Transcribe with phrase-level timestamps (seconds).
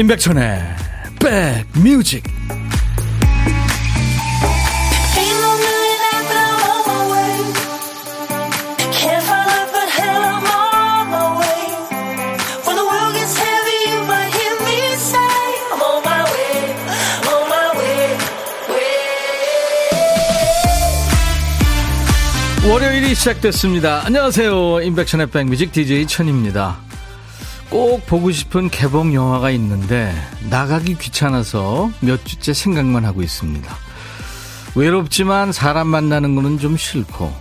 [0.00, 0.62] 임백천의
[1.18, 2.22] 백뮤직
[22.66, 24.06] 월요일이 시작됐습니다.
[24.06, 24.80] 안녕하세요.
[24.80, 26.89] 임백천의 백뮤직 DJ 천입니다.
[27.70, 30.12] 꼭 보고 싶은 개봉 영화가 있는데
[30.50, 33.72] 나가기 귀찮아서 몇 주째 생각만 하고 있습니다.
[34.74, 37.32] 외롭지만 사람 만나는 거는 좀 싫고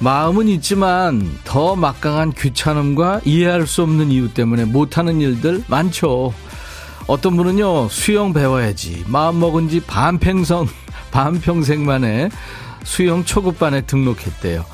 [0.00, 6.34] 마음은 있지만 더 막강한 귀찮음과 이해할 수 없는 이유 때문에 못하는 일들 많죠.
[7.06, 10.66] 어떤 분은요 수영 배워야지 마음 먹은 지 반평생
[11.10, 12.28] 반평생 만에
[12.84, 14.66] 수영 초급반에 등록했대요.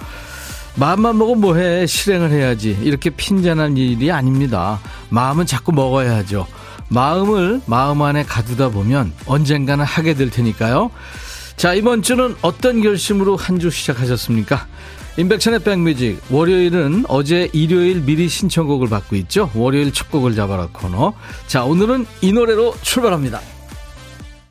[0.77, 1.87] 마음만 먹으면 뭐해?
[1.87, 2.77] 실행을 해야지.
[2.83, 4.81] 이렇게 핀잔한 일이 아닙니다.
[5.09, 6.47] 마음은 자꾸 먹어야 하죠.
[6.89, 10.91] 마음을 마음 안에 가두다 보면 언젠가는 하게 될 테니까요.
[11.57, 14.67] 자 이번 주는 어떤 결심으로 한 주 시작하셨습니까?
[15.17, 16.21] 임백천의 백뮤직.
[16.29, 19.51] 월요일은 어제 일요일 미리 신청곡을 받고 있죠.
[19.55, 21.15] 월요일 첫 곡을 잡아라 코너.
[21.47, 23.41] 자 오늘은 이 노래로 출발합니다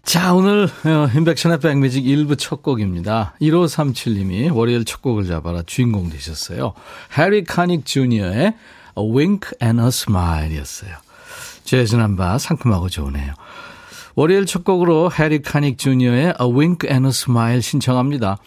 [0.05, 0.67] 자, 오늘
[1.15, 3.35] 인백션의 어, 백뮤직 1부 첫 곡입니다.
[3.41, 6.73] 1537님이 월요일 첫 곡을 잡아라 주인공 되셨어요.
[7.17, 8.53] 해리 카닉 주니어의
[8.97, 10.91] A Wink and a Smile 이었어요.
[11.63, 13.33] 재즈난 바 상큼하고 좋으네요.
[14.15, 18.37] 월요일 첫 곡으로 해리 카닉 주니어의 A Wink and a Smile 신청합니다.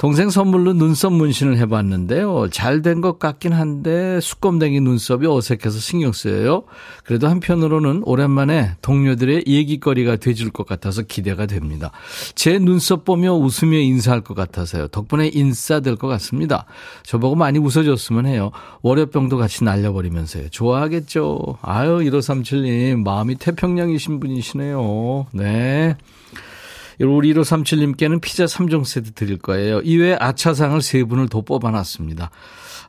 [0.00, 2.48] 동생 선물로 눈썹 문신을 해봤는데요.
[2.50, 6.62] 잘 된 것 같긴 한데 수검댕이 눈썹이 어색해서 신경 쓰여요.
[7.04, 11.90] 그래도 한편으로는 오랜만에 동료들의 얘기거리가 돼줄 것 같아서 기대가 됩니다.
[12.34, 14.88] 제 눈썹 보며 웃으며 인사할 것 같아서요.
[14.88, 16.64] 덕분에 인싸될 것 같습니다.
[17.02, 18.52] 저보고 많이 웃어줬으면 해요.
[18.80, 20.48] 월요병도 같이 날려버리면서요.
[20.48, 21.58] 좋아하겠죠.
[21.60, 25.26] 아유 1537님 마음이 태평양이신 분이시네요.
[25.34, 25.98] 네.
[27.00, 29.80] 우리 1537님께는 피자 3종 세트 드릴 거예요.
[29.80, 32.30] 이외에 아차상을 3분을 더 뽑아놨습니다.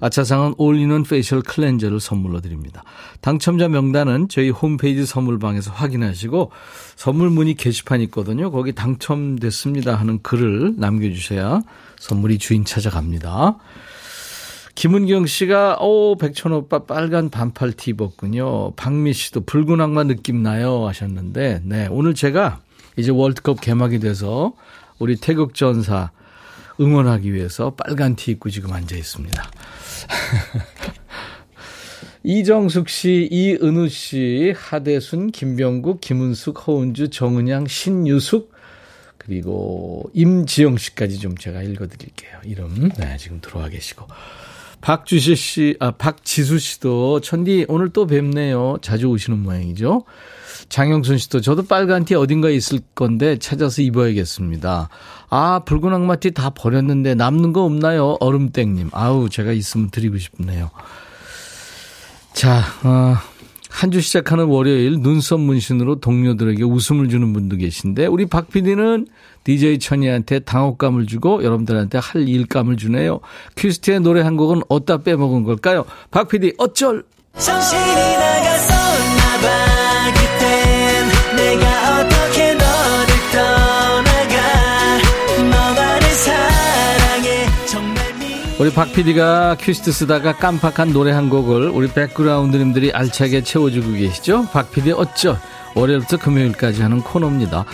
[0.01, 2.83] 아차상은 올리는 facial 클렌저를 선물로 드립니다.
[3.21, 6.51] 당첨자 명단은 저희 홈페이지 선물방에서 확인하시고
[6.95, 8.51] 선물 문의 게시판 있거든요.
[8.51, 11.61] 거기 당첨됐습니다 하는 글을 남겨주셔야
[11.99, 13.57] 선물이 주인 찾아갑니다.
[14.73, 18.71] 김은경 씨가 오 백천 오빠 빨간 반팔 티 입었군요.
[18.75, 22.61] 박미 씨도 붉은 악마 느낌 나요 하셨는데 네 오늘 제가
[22.97, 24.53] 이제 월드컵 개막이 돼서
[24.99, 26.11] 우리 태극 전사
[26.79, 29.51] 응원하기 위해서 빨간 티 입고 지금 앉아 있습니다.
[32.23, 38.51] 이정숙 씨, 이은우 씨, 하대순, 김병국, 김은숙, 허은주, 정은양, 신유숙,
[39.17, 42.39] 그리고 임지영 씨까지 좀 제가 읽어드릴게요.
[42.45, 44.05] 이름, 네, 지금 들어와 계시고.
[44.81, 48.77] 박주시 씨, 아, 박지수 씨도, 천디, 오늘 또 뵙네요.
[48.81, 50.03] 자주 오시는 모양이죠.
[50.71, 54.87] 장영순 씨도 저도 빨간 티 어딘가에 있을 건데 찾아서 입어야겠습니다.
[55.29, 58.15] 아, 붉은 악마 티 다 버렸는데 남는 거 없나요?
[58.21, 58.89] 얼음땡님.
[58.93, 60.71] 아우, 제가 있으면 드리고 싶네요.
[62.33, 63.15] 자, 어,
[63.69, 69.07] 한 주 시작하는 월요일 눈썹 문신으로 동료들에게 웃음을 주는 분도 계신데 우리 박 PD는
[69.43, 73.19] DJ 천이한테 당혹감을 주고 여러분들한테 할 일감을 주네요.
[73.57, 75.83] 퀴스트의 노래 한 곡은 어디다 빼먹은 걸까요?
[76.11, 77.03] 박 PD 어쩔?
[77.37, 77.81] 정신이
[78.17, 78.30] 나
[88.61, 94.49] 우리 박 PD가 퀴스트 쓰다가 깜빡한 노래 한 곡을 우리 백그라운드님들이 알차게 채워주고 계시죠?
[94.53, 95.39] 박 PD 어쩌?
[95.73, 97.65] 월요일부터 금요일까지 하는 코너입니다.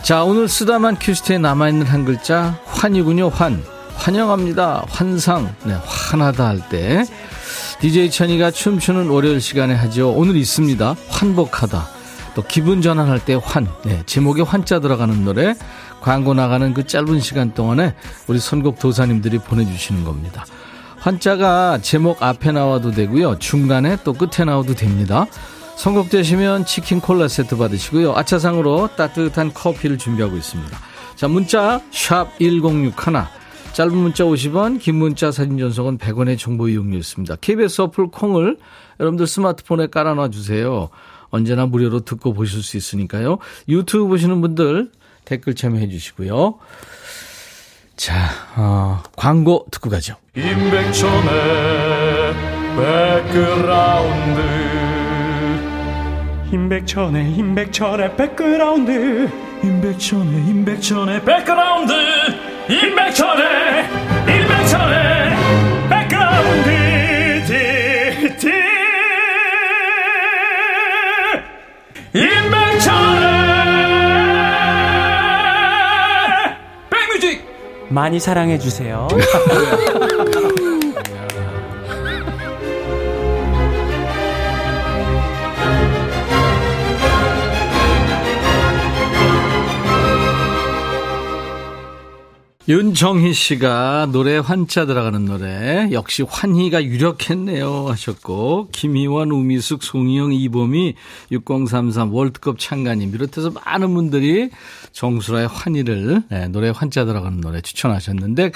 [0.00, 3.62] 자, 오늘 쓰다만 퀴스트에 남아있는 한 글자, 환이군요, 환.
[3.96, 4.86] 환영합니다.
[4.88, 5.54] 환상.
[5.64, 7.04] 네, 환하다 할 때.
[7.82, 10.10] DJ 천이가 춤추는 월요일 시간에 하죠.
[10.10, 10.96] 오늘 있습니다.
[11.10, 11.99] 환복하다.
[12.34, 13.68] 또 기분 전환할 때 환.
[13.84, 15.54] 네, 제목에 환자 들어가는 노래.
[16.00, 17.94] 광고 나가는 그 짧은 시간 동안에
[18.26, 20.44] 우리 선곡 도사님들이 보내주시는 겁니다.
[20.98, 23.38] 환자가 제목 앞에 나와도 되고요.
[23.38, 25.26] 중간에 또 끝에 나와도 됩니다.
[25.76, 28.14] 선곡되시면 치킨 콜라 세트 받으시고요.
[28.14, 30.78] 아차상으로 따뜻한 커피를 준비하고 있습니다.
[31.16, 32.92] 자, 문자 1061,
[33.72, 37.36] 짧은 문자 50원, 긴 문자 사진 전송은 100원의 정보 이용료였습니다.
[37.40, 38.58] KBS 어플 콩을
[38.98, 40.90] 여러분들 스마트폰에 깔아놔 주세요.
[41.30, 43.38] 언제나 무료로 듣고 보실 수 있으니까요.
[43.68, 44.90] 유튜브 보시는 분들
[45.24, 46.58] 댓글 참여해 주시고요.
[47.96, 48.14] 자,
[48.56, 50.16] 어, 광고 듣고 가죠.
[50.34, 50.90] 임백천의
[52.76, 54.40] 백그라운드
[56.52, 59.28] 임백천의 임백천의 백그라운드
[59.62, 61.92] 임백천의 임백천의 백그라운드
[62.68, 64.19] 임백천의
[72.12, 73.30] 임백천의
[76.90, 77.44] 백뮤직
[77.88, 79.06] 많이 사랑해 주세요.
[92.70, 95.88] 윤정희 씨가 노래 환자 들어가는 노래.
[95.90, 100.94] 역시 환희가 유력했네요 하셨고 김희원, 우미숙, 송희영, 이범희
[101.32, 103.10] 6033 월드컵 창간님.
[103.10, 104.50] 비롯해서 많은 분들이
[104.92, 108.52] 정수라의 환희를 네, 노래 환자 들어가는 노래 추천하셨는데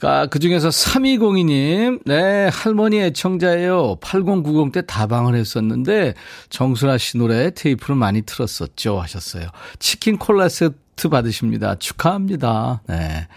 [0.00, 3.98] 아, 그중에서 3202님 네 할머니 애청자예요.
[4.00, 6.14] 8090 때 다방을 했었는데
[6.48, 9.48] 정수라 씨 노래 테이프를 많이 틀었었죠 하셨어요.
[9.78, 11.74] 치킨 콜라 세트 세트 받으십니다.
[11.76, 12.80] 축하합니다.
[12.88, 13.28] 네.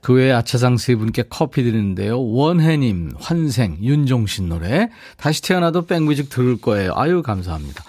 [0.00, 2.20] 그 외에 아차상 세 분께 커피 드리는데요.
[2.20, 4.90] 원혜님, 환생, 윤종신 노래.
[5.16, 6.92] 다시 태어나도 백뮤직 들을 거예요.
[6.96, 7.84] 아유, 감사합니다.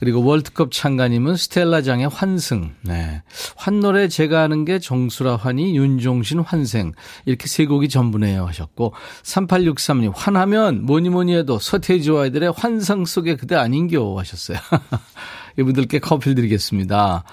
[0.00, 2.74] 그리고 월드컵 참가님은 스텔라장의 환승.
[2.80, 3.22] 네.
[3.56, 6.92] 환 노래 제가 아는 게 정수라 환희, 윤종신 환생.
[7.26, 8.94] 이렇게 세 곡이 전부네요 하셨고.
[9.22, 14.58] 3863님, 환하면 뭐니 뭐니 해도 서태지와 아이들의 환상 속에 그대 아닌겨 하셨어요.
[15.58, 17.24] 이분들께 커피 드리겠습니다.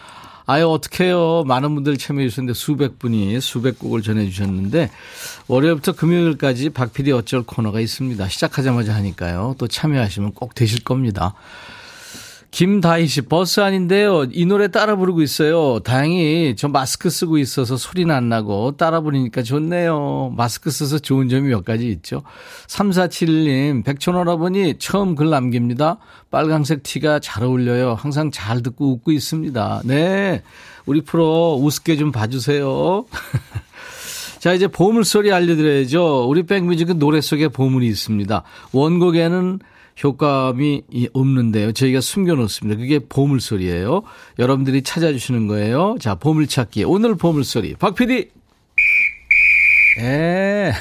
[0.52, 1.46] 아유, 어떡해요.
[1.46, 4.92] 많은 분들 참여해 주셨는데 수백 분이 수백 곡을 전해 주셨는데
[5.48, 8.28] 월요일부터 금요일까지 박PD 어쩔 코너가 있습니다.
[8.28, 9.56] 시작하자마자 하니까요.
[9.58, 11.36] 또 참여하시면 꼭 되실 겁니다.
[12.52, 14.26] 김다희 씨, 버스 아닌데요.
[14.34, 15.80] 이 노래 따라 부르고 있어요.
[15.80, 20.34] 다행히 저 마스크 쓰고 있어서 소리는 안 나고 따라 부르니까 좋네요.
[20.36, 22.24] 마스크 써서 좋은 점이 몇 가지 있죠.
[22.68, 25.98] 3471님, 백촌어라보니 처음 글 남깁니다.
[26.30, 27.94] 빨강색 티가 잘 어울려요.
[27.94, 29.84] 항상 잘 듣고 웃고 있습니다.
[29.86, 30.44] 네.
[30.86, 33.06] 우리 프로 우습게 좀 봐주세요.
[34.40, 36.26] 자, 이제 보물소리 알려드려야죠.
[36.28, 38.44] 우리 백뮤직은 노래 속에 보물이 있습니다.
[38.74, 39.60] 원곡에는
[40.04, 40.84] 효과음이
[41.14, 41.72] 없는데요.
[41.74, 42.80] 저희가 숨겨놓습니다.
[42.80, 44.04] 그게 보물소리예요.
[44.40, 45.96] 여러분들이 찾아주시는 거예요.
[46.00, 46.84] 자, 보물찾기.
[46.86, 47.76] 오늘 보물소리.
[47.76, 48.30] 박 PD!
[50.00, 50.72] 예.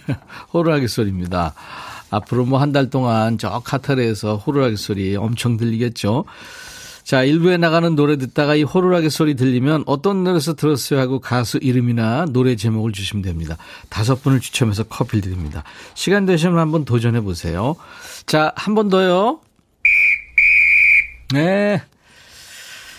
[0.54, 1.54] 호루라기 소리입니다.
[2.10, 6.24] 앞으로 뭐 한 달 동안 저 카타르에서 호루라기 소리 엄청 들리겠죠.
[7.10, 12.26] 자, 일부에 나가는 노래 듣다가 이 호루라기 소리 들리면 어떤 노래에서 들었어요 하고 가수 이름이나
[12.26, 13.56] 노래 제목을 주시면 됩니다.
[13.88, 15.64] 다섯 분을 추첨해서 커피를 드립니다.
[15.94, 17.74] 시간 되시면 한번 도전해 보세요.
[18.26, 19.40] 자, 한 번 더요.
[21.32, 21.82] 네.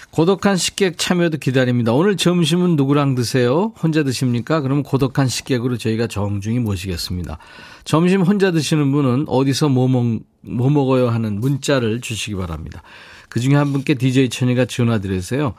[0.09, 1.93] 고독한 식객 참여도 기다립니다.
[1.93, 3.71] 오늘 점심은 누구랑 드세요?
[3.81, 4.59] 혼자 드십니까?
[4.59, 7.37] 그럼 고독한 식객으로 저희가 정중히 모시겠습니다.
[7.85, 12.83] 점심 혼자 드시는 분은 어디서 뭐, 먹, 뭐 먹어요 하는 문자를 주시기 바랍니다.
[13.31, 15.53] 그 중에 한 분께 DJ 천이가 전화드려서요.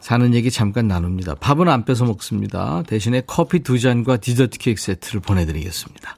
[0.00, 1.34] 사는 얘기 잠깐 나눕니다.
[1.34, 2.82] 밥은 안 뺏어 먹습니다.
[2.86, 6.16] 대신에 커피 두 잔과 디저트 케이크 세트를 보내드리겠습니다.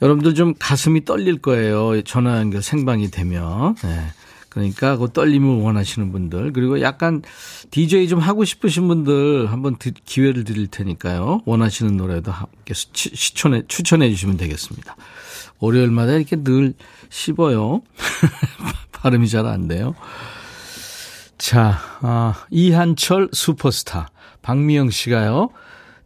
[0.00, 2.00] 여러분들 좀 가슴이 떨릴 거예요.
[2.00, 3.74] 전화 연결 생방이 되면.
[3.82, 4.06] 네.
[4.48, 7.22] 그러니까 그 떨림을 원하시는 분들 그리고 약간
[7.70, 11.42] DJ 좀 하고 싶으신 분들 한번 기회를 드릴 테니까요.
[11.44, 14.96] 원하시는 노래도 함께 추천해 추천해 주시면 되겠습니다.
[15.58, 16.72] 월요일마다 이렇게 늘
[17.10, 17.82] 씹어요.
[19.02, 19.94] 발음이 잘 안 돼요.
[21.38, 24.08] 자, 아, 이한철 슈퍼스타.
[24.42, 25.50] 박미영 씨가요.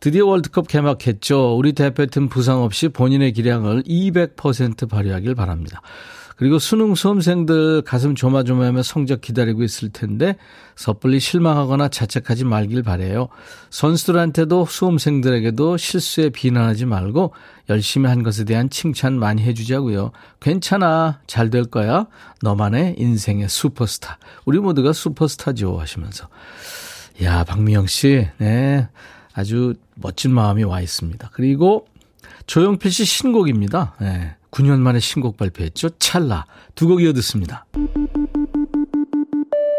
[0.00, 1.56] 드디어 월드컵 개막했죠.
[1.56, 5.82] 우리 대표팀 부상 없이 본인의 기량을 200% 발휘하길 바랍니다.
[6.37, 10.37] 그리고 수능 수험생들 가슴 조마조마하며 성적 기다리고 있을 텐데
[10.76, 13.28] 섣불리 실망하거나 자책하지 말길 바래요.
[13.71, 17.33] 선수들한테도 수험생들에게도 실수에 비난하지 말고
[17.71, 20.12] 열심히 한 것에 대한 칭찬 많이 해주자고요.
[20.40, 22.07] 괜찮아, 잘 될 거야.
[22.43, 24.19] 너만의 인생의 슈퍼스타.
[24.45, 26.28] 우리 모두가 슈퍼스타죠 하시면서.
[27.23, 28.88] 야, 박미영 씨, 네,
[29.33, 31.31] 아주 멋진 마음이 와 있습니다.
[31.33, 31.87] 그리고
[32.47, 33.95] 조용필 씨 신곡입니다.
[34.00, 34.36] 네.
[34.50, 35.90] 9년 만에 신곡 발표했죠.
[35.98, 36.46] 찰나.
[36.74, 37.66] 두 곡 이어 듣습니다.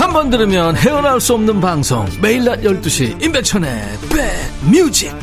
[0.00, 5.14] 한 번 들으면 헤어나올 수 없는 방송 매일 낮 12시 임백천의 백뮤직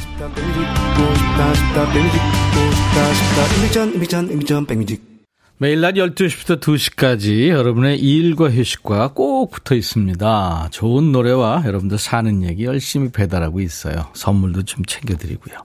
[5.57, 10.67] 매일 낮 12시부터 2시까지 여러분의 일과 휴식과 꼭 붙어 있습니다.
[10.69, 14.09] 좋은 노래와 여러분들 사는 얘기 열심히 배달하고 있어요.
[14.13, 15.57] 선물도 좀 챙겨드리고요.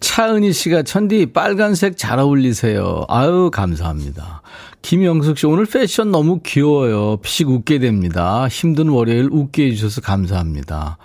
[0.00, 3.04] 차은희 씨가 천디 빨간색 잘 어울리세요.
[3.08, 4.42] 아유, 감사합니다.
[4.82, 7.16] 김영숙 씨, 오늘 패션 너무 귀여워요.
[7.18, 8.46] 피식 웃게 됩니다.
[8.48, 10.98] 힘든 월요일 웃게 해주셔서 감사합니다.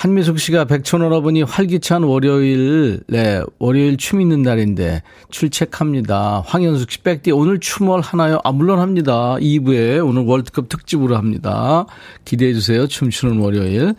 [0.00, 6.42] 한미숙 씨가 백촌 어머니 활기찬 월요일, 네, 월요일 춤 있는 날인데 출첵합니다.
[6.46, 8.40] 황현숙 씨, 백디 오늘 춤을 하나요?
[8.42, 9.36] 아, 물론 합니다.
[9.38, 11.84] 2부에 오늘 월드컵 특집으로 합니다.
[12.24, 12.86] 기대해 주세요.
[12.86, 13.94] 춤추는 월요일.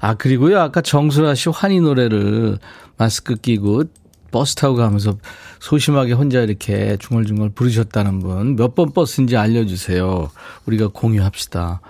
[0.00, 0.58] 아, 그리고요.
[0.60, 2.58] 아까 정수라 씨 환희 노래를
[2.96, 3.84] 마스크 끼고
[4.30, 5.16] 버스 타고 가면서
[5.60, 10.30] 소심하게 혼자 이렇게 중얼중얼 부르셨다는 분 몇 번 버스인지 알려주세요.
[10.66, 11.80] 우리가 공유합시다.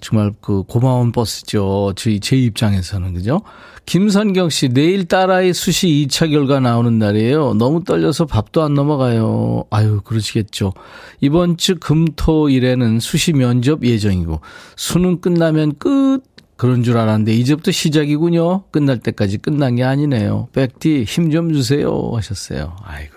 [0.00, 1.92] 정말 그 고마운 버스죠.
[1.94, 3.42] 저희 제 입장에서는 그죠?
[3.84, 7.54] 김선경 씨 내일 딸아이 수시 2차 결과 나오는 날이에요.
[7.54, 9.64] 너무 떨려서 밥도 안 넘어가요.
[9.70, 10.72] 아유 그러시겠죠.
[11.20, 14.40] 이번 주 금토일에는 수시 면접 예정이고
[14.76, 16.22] 수능 끝나면 끝
[16.56, 18.64] 그런 줄 알았는데 이제부터 시작이군요.
[18.70, 20.48] 끝날 때까지 끝난 게 아니네요.
[20.52, 22.76] 백디 힘 좀 주세요 하셨어요.
[22.84, 23.14] 아이고.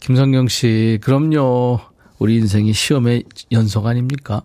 [0.00, 1.80] 김성경 씨, 그럼요.
[2.18, 4.42] 우리 인생이 시험의 연속 아닙니까?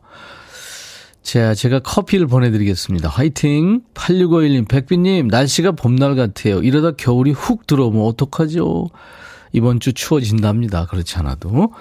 [1.24, 3.10] 자, 제가 커피를 보내드리겠습니다.
[3.10, 3.82] 화이팅!
[3.96, 6.62] 8651님, 백비님, 날씨가 봄날 같아요.
[6.62, 8.90] 이러다 겨울이 훅 들어오면 어떡하죠?
[9.56, 10.86] 이번 주 추워진답니다.
[10.86, 11.72] 그렇지 않아도.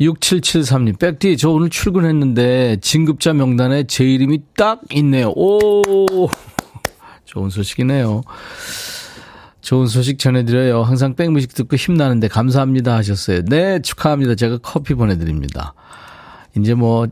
[0.00, 5.28] 6773님, 백디, 저 오늘 출근했는데 진급자 명단에 제 이름이 딱 있네요.
[5.36, 5.82] 오!
[7.26, 8.22] 좋은 소식이네요.
[9.60, 10.82] 좋은 소식 전해드려요.
[10.82, 13.42] 항상 백뮤직 듣고 힘나는데 감사합니다 하셨어요.
[13.44, 14.34] 네, 축하합니다.
[14.34, 15.74] 제가 커피 보내드립니다.
[16.56, 17.06] 이제 뭐,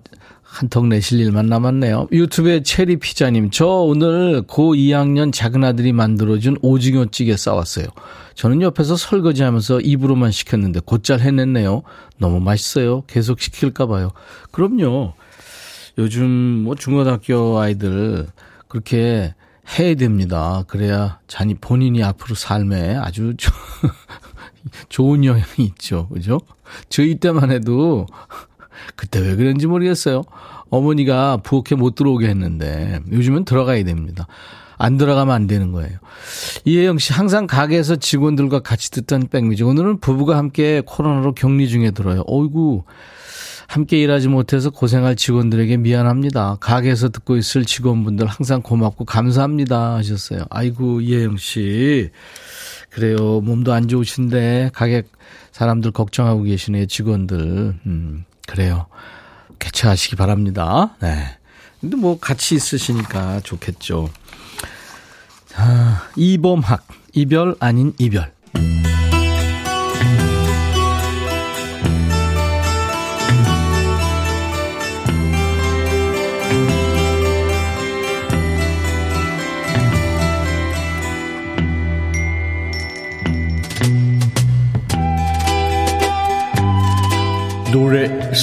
[0.49, 2.09] 한턱 내실 일만 남았네요.
[2.11, 7.87] 유튜브에 체리 피자님, 저 오늘 고 2학년 작은 아들이 만들어준 오징어 찌개 싸왔어요.
[8.35, 11.83] 저는 옆에서 설거지 하면서 입으로만 시켰는데 곧잘 해냈네요.
[12.17, 13.03] 너무 맛있어요.
[13.07, 14.13] 계속 시킬까봐요.
[14.51, 15.13] 그럼요.
[15.99, 18.27] 요즘 뭐 중고등학교 아이들
[18.69, 19.35] 그렇게
[19.79, 20.65] 해야 됩니다.
[20.67, 23.35] 그래야 자니 본인이 앞으로 삶에 아주
[24.89, 26.09] 좋은 영향이 있죠.
[26.09, 26.41] 그죠?
[26.89, 28.07] 저희 때만 해도
[28.97, 30.23] 그때 왜 그런지 모르겠어요.
[30.71, 34.27] 어머니가 부엌에 못 들어오게 했는데 요즘은 들어가야 됩니다.
[34.79, 35.99] 안 들어가면 안 되는 거예요.
[36.65, 42.23] 이혜영 씨 항상 가게에서 직원들과 같이 듣던 백미지 오늘은 부부가 함께 코로나로 격리 중에 들어요.
[42.27, 42.85] 어이구
[43.67, 46.57] 함께 일하지 못해서 고생할 직원들에게 미안합니다.
[46.61, 50.45] 가게에서 듣고 있을 직원분들 항상 고맙고 감사합니다 하셨어요.
[50.49, 52.11] 아이고 이혜영 씨
[52.89, 55.03] 그래요 몸도 안 좋으신데 가게
[55.53, 57.75] 사람들 걱정하고 계시네요 직원들.
[57.85, 58.25] 음.
[58.49, 58.87] 그래요.
[59.59, 60.97] 개최하시기 바랍니다.
[61.01, 61.37] 네.
[61.81, 64.09] 근데 뭐 같이 있으시니까 좋겠죠.
[65.55, 68.33] 아, 이범학, 이별 아닌 이별.
[68.55, 68.88] 노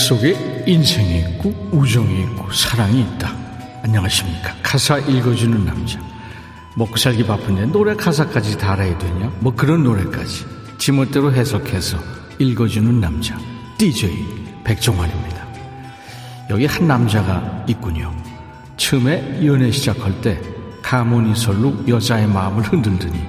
[0.06, 3.36] 속에 인생이 있고 우정이 있고 사랑이 있다.
[3.82, 4.54] 안녕하십니까.
[4.62, 6.00] 가사 읽어주는 남자.
[6.76, 9.32] 먹고 살기 바쁜데 노래 가사까지 다 알아야 되냐?
[9.40, 10.46] 뭐 그런 노래까지
[10.78, 11.98] 지멋대로 해석해서
[12.38, 13.36] 읽어주는 남자.
[13.80, 15.44] DJ 백종환입니다.
[16.52, 18.16] 여기 한 남자가 있군요.
[18.78, 20.40] 처음에 연애 시작할 때
[20.84, 23.20] 가모니설로 여자의 마음을 흔들더니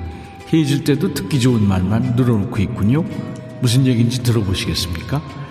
[0.53, 3.03] 헤어질 때도 듣기 좋은 말만 늘어놓고 있군요.
[3.63, 5.46] 무슨 얘기인지 들어보시겠습니까?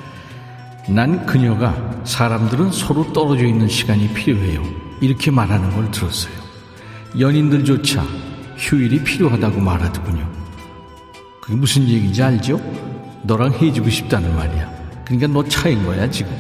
[0.88, 4.64] 난 그녀가 사람들은 서로 떨어져 있는 시간이 필요해요.
[5.02, 6.34] 이렇게 말하는 걸 들었어요.
[7.20, 8.04] 연인들조차
[8.58, 10.30] 휴일이 필요하다고 말하더군요.
[11.42, 12.60] 그게 무슨 얘기인지 알죠?
[13.24, 15.04] 너랑 헤어지고 싶다는 말이야.
[15.06, 16.36] 그러니까 너 차인 거야, 지금.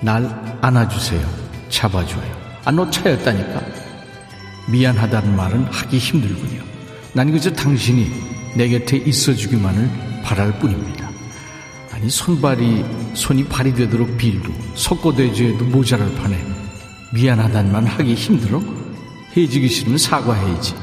[0.00, 1.26] 날 안아주세요.
[1.68, 2.38] 잡아줘요.
[2.64, 3.62] 아, 너 차였다니까.
[4.70, 6.62] 미안하다는 말은 하기 힘들군요.
[7.12, 8.10] 난 그저 당신이
[8.56, 9.90] 내 곁에 있어주기만을
[10.22, 11.07] 바랄 뿐입니다.
[11.98, 16.38] 아니 손발이 손이 발이 되도록 빌고 석고대주에도 모자랄 판에
[17.12, 18.62] 미안하단 말 하기 힘들어?
[19.36, 20.74] 해지기 싫으면 사과해야지.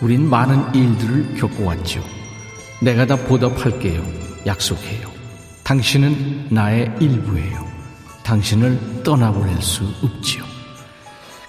[0.00, 2.02] 우린 많은 일들을 겪어왔죠.
[2.80, 4.02] 내가 다 보답할게요.
[4.46, 5.10] 약속해요.
[5.62, 7.66] 당신은 나의 일부예요.
[8.22, 10.44] 당신을 떠나보낼 수 없지요.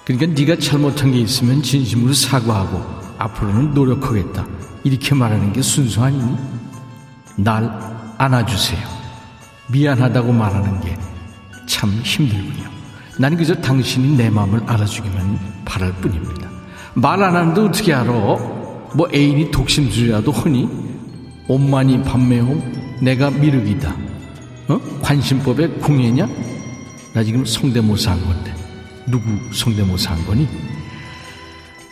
[0.04, 2.84] 그러니까 네가 잘못한 게 있으면 진심으로 사과하고
[3.18, 4.46] 앞으로는 노력하겠다.
[4.84, 6.36] 이렇게 말하는 게 순수 아니니?
[7.36, 8.86] 날 안아주세요.
[9.68, 10.96] 미안하다고 말하는 게
[11.66, 12.70] 참 힘들군요.
[13.18, 16.48] 나는 그저 당신이 내 마음을 알아주기만 바랄 뿐입니다.
[16.94, 18.12] 말 안 하는데 어떻게 알아?
[18.12, 20.68] 뭐 애인이 독심술이라도 허니?
[21.48, 22.62] 옷만이 판매용
[23.02, 23.94] 내가 미륵이다.
[24.68, 24.80] 어?
[25.02, 26.26] 관심법의 궁예냐?
[27.12, 28.54] 나 지금 성대모사 한 건데
[29.06, 30.48] 누구 성대모사 한 거니?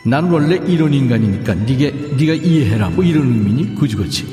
[0.03, 4.25] 난 원래 이런 인간이니까 네가 네가 이해해라 뭐 이런 의미니 그지그지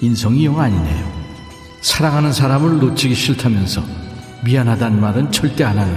[0.00, 1.23] 인성이 영 아니네요.
[1.84, 3.84] 사랑하는 사람을 놓치기 싫다면서
[4.42, 5.94] 미안하다는 말은 절대 안 하는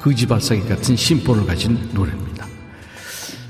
[0.00, 2.46] 거지발사기 같은 심보를 가진 노래입니다.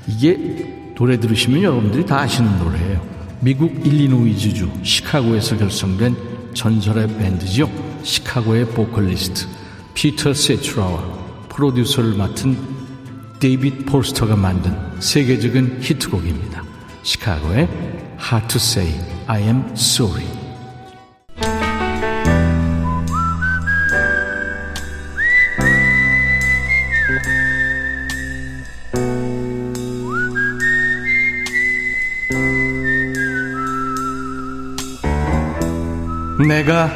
[0.05, 3.01] 이게 노래 들으시면 여러분들이 다 아시는 노래예요.
[3.39, 6.17] 미국 일리노이즈주 시카고에서 결성된
[6.53, 7.71] 전설의 밴드죠.
[8.03, 9.47] 시카고의 보컬리스트
[9.93, 12.59] 피터 세츄라와 프로듀서를 맡은
[13.39, 16.63] 데이빗 폴스터가 만든 세계적인 히트곡입니다.
[17.03, 17.69] 시카고의
[18.19, 18.93] Hard to Say
[19.27, 20.40] I Am Sorry.
[36.47, 36.91] 내가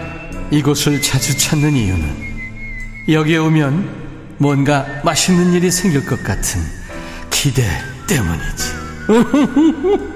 [0.51, 2.25] 이곳을 자주 찾는 이유는
[3.09, 6.61] 여기에 오면 뭔가 맛있는 일이 생길 것 같은
[7.29, 7.63] 기대
[8.07, 8.75] 때문이지.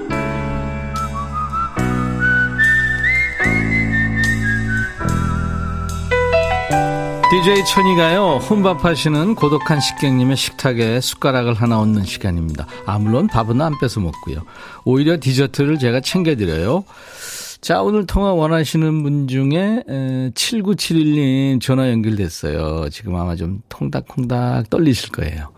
[7.30, 12.66] DJ 천이가요, 혼밥하시는 고독한 식객님의 식탁에 숟가락을 하나 얹는 시간입니다.
[12.86, 14.42] 아, 물론 밥은 안 뺏어 먹고요.
[14.84, 16.82] 오히려 디저트를 제가 챙겨드려요.
[17.60, 22.88] 자, 오늘 통화 원하시는 분 중에 7971님 전화 연결됐어요.
[22.88, 25.50] 지금 아마 좀 통닥통닥 떨리실 거예요.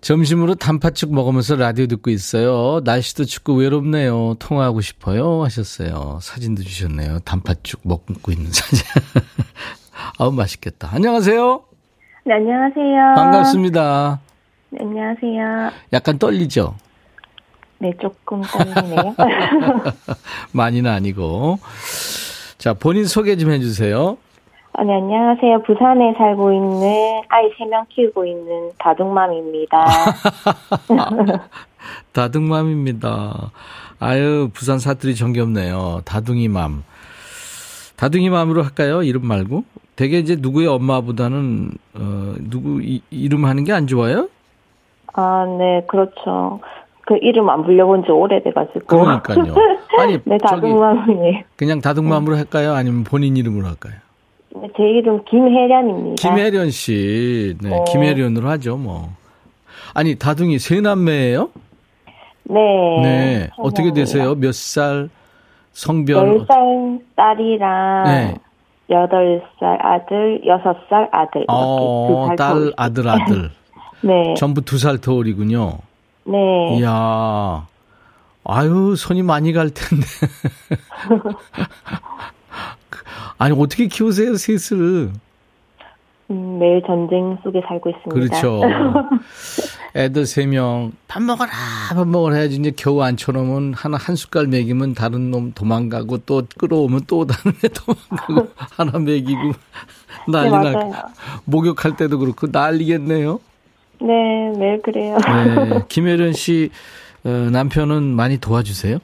[0.00, 2.80] 점심으로 단팥죽 먹으면서 라디오 듣고 있어요.
[2.84, 4.36] 날씨도 춥고 외롭네요.
[4.38, 5.42] 통화하고 싶어요.
[5.42, 6.20] 하셨어요.
[6.22, 7.18] 사진도 주셨네요.
[7.20, 8.78] 단팥죽 먹고 있는 사진.
[10.18, 10.90] 아우, 맛있겠다.
[10.92, 11.64] 안녕하세요.
[12.24, 13.14] 네, 안녕하세요.
[13.16, 14.20] 반갑습니다.
[14.70, 15.70] 네, 안녕하세요.
[15.92, 16.76] 약간 떨리죠?
[17.80, 19.14] 네, 조금 떨리네요.
[20.52, 21.58] 많이는 아니고.
[22.58, 24.18] 자, 본인 소개 좀 해주세요.
[24.74, 25.62] 아, 네, 안녕하세요.
[25.62, 29.78] 부산에 살고 있는 아이 3명 키우고 있는 다둥맘입니다.
[32.12, 33.50] 다둥맘입니다.
[33.98, 36.02] 아유, 부산 사투리 정겹네요.
[36.04, 36.84] 다둥이맘.
[37.96, 39.02] 다둥이맘으로 할까요?
[39.02, 39.64] 이름 말고?
[39.96, 44.28] 되게 이제 누구의 엄마보다는, 어, 누구 이, 이름 하는 게 안 좋아요?
[45.14, 46.60] 아, 네, 그렇죠.
[47.10, 48.86] 그 이름 안 불려본 지 오래돼가지고.
[48.86, 49.52] 그러니까요.
[49.98, 51.42] 아니, 네, 다둥맘이.
[51.56, 52.74] 그냥 다둥맘으로 할까요?
[52.74, 53.94] 아니면 본인 이름으로 할까요?
[54.54, 56.14] 네, 제 이름 김혜련입니다.
[56.28, 57.56] 김혜련 씨.
[57.60, 57.84] 네, 네.
[57.90, 59.08] 김혜련으로 하죠, 뭐.
[59.92, 61.50] 아니, 다둥이 세 남매예요?
[62.44, 62.60] 네.
[63.02, 63.50] 네.
[63.58, 64.36] 어떻게 되세요?
[64.36, 65.08] 몇 살?
[65.72, 66.46] 성별?
[66.46, 68.34] 10살 딸이랑 네.
[68.88, 71.44] 8살 아들, 6살 아들.
[71.48, 72.72] 어, 딸.
[72.76, 73.50] 아들, 아들.
[74.02, 74.34] 네.
[74.36, 75.72] 전부 두 살 터울이군요.
[76.24, 76.78] 네.
[76.78, 77.66] 이야.
[78.44, 80.06] 아유, 손이 많이 갈 텐데.
[83.38, 85.12] 아니, 어떻게 키우세요, 셋을?
[86.30, 88.14] 음, 매일 전쟁 속에 살고 있습니다.
[88.14, 88.60] 그렇죠.
[89.96, 91.50] 애들 세 명, 밥 먹어라,
[91.92, 97.02] 밥 먹어라 해야지 이제 겨우 앉혀놓으면 하나 한 숟갈 먹이면 다른 놈 도망가고 또 끌어오면
[97.08, 99.52] 또 다른 애 도망가고 하나 먹이고
[100.28, 100.72] 난리 네, 나.
[100.72, 100.92] 맞아요.
[101.44, 103.40] 목욕할 때도 그렇고 난리겠네요.
[104.00, 105.16] 네, 매일 그래요.
[105.18, 105.80] 네.
[105.88, 106.70] 김혜련 씨
[107.24, 108.98] 어, 남편은 많이 도와주세요?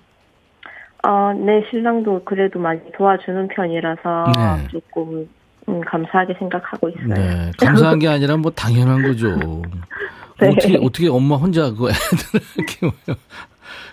[1.07, 4.69] 어, 네, 신랑도 그래도 많이 도와주는 편이라서 네.
[4.69, 5.29] 조금
[5.69, 7.15] 음, 감사하게 생각하고 있어요.
[7.15, 7.51] 네.
[7.59, 9.37] 감사한 게 아니라 뭐 당연한 거죠.
[10.41, 10.49] 네.
[10.49, 13.19] 어떻게, 어떻게 엄마 혼자 그 애들을 키워요?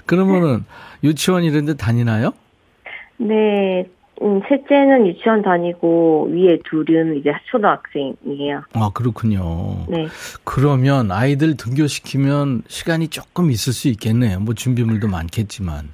[0.06, 0.66] 그러면은
[1.04, 2.34] 유치원 이런 데 다니나요?
[3.18, 3.86] 네,
[4.24, 8.62] 음, 셋째는 유치원 다니고 위에 둘은 이제 초등학생이에요.
[8.74, 9.86] 아, 그렇군요.
[9.90, 10.08] 네,
[10.46, 14.40] 그러면 아이들 등교시키면 시간이 조금 있을 수 있겠네요.
[14.40, 15.90] 뭐 준비물도 많겠지만.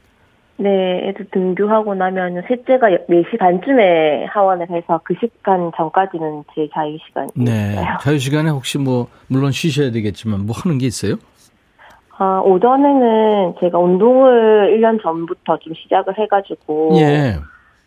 [0.58, 7.30] 네, 애들 등교하고 나면 셋째가 4시 반쯤에 하원을 해서 그 시간 전까지는 제 자유 시간이
[7.34, 7.72] 네.
[7.72, 7.98] 있어요.
[8.02, 11.15] 자유 시간에 혹시 뭐, 물론 쉬셔야 되겠지만 뭐 하는 게 있어요?
[12.18, 17.38] 아, 오전에는 제가 운동을 1년 전부터 좀 시작을 해가지고 예.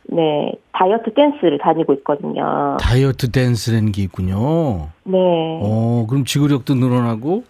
[0.04, 2.76] 네, 다이어트 댄스를 다니고 있거든요.
[2.80, 4.88] 다이어트 댄스라는 게 있군요.
[5.04, 5.18] 네.
[5.62, 7.44] 어, 그럼 지구력도 늘어나고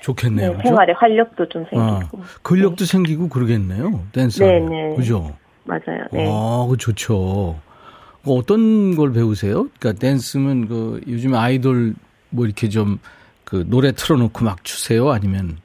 [0.00, 0.50] 좋겠네요.
[0.50, 0.68] 네, 그죠?
[0.68, 2.20] 생활에 활력도 좀 아, 생기고.
[2.42, 4.04] 근력도 생기고 그러겠네요.
[4.12, 4.42] 댄스.
[4.42, 4.60] 네.
[4.60, 4.94] 네.
[4.96, 5.34] 그죠?
[5.64, 6.04] 맞아요.
[6.12, 6.26] 네.
[6.30, 7.56] 아, 그 좋죠.
[8.24, 9.68] 그 어떤 걸 배우세요?
[9.78, 11.94] 그러니까 댄스면 그 요즘 아이돌
[12.30, 12.98] 뭐 이렇게 좀
[13.48, 15.08] 그 노래 틀어놓고 막 추세요?
[15.10, 15.56] 아니면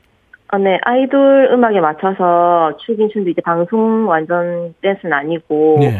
[0.47, 5.99] 아, 네, 아이돌 음악에 맞춰서 추긴 춘도 이제 방송 완전 댄스는 아니고, 네.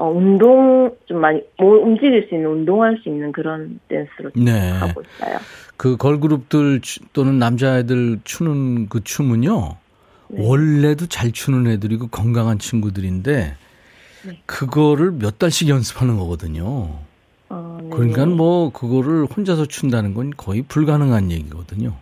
[0.00, 4.70] 어, 운동 좀 많이, 뭐 움직일 수 있는, 운동할 수 있는 그런 댄스로 네.
[4.70, 5.38] 하고 있어요.
[5.76, 9.76] 그 걸그룹들 추- 또는 남자애들 추는 그 춤은요.
[10.28, 10.46] 네.
[10.46, 13.56] 원래도 잘 추는 애들이고 건강한 친구들인데
[14.26, 14.40] 네.
[14.46, 16.90] 그거를 몇 달씩 연습하는 거거든요.
[17.48, 17.88] 어, 네.
[17.90, 21.94] 그러니까 뭐 그거를 혼자서 춘다는 건 거의 불가능한 얘기거든요.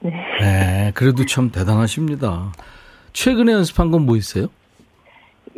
[0.00, 0.12] 네.
[0.40, 2.52] 네, 그래도 참 대단하십니다.
[3.12, 4.46] 최근에 연습한 건 뭐 있어요?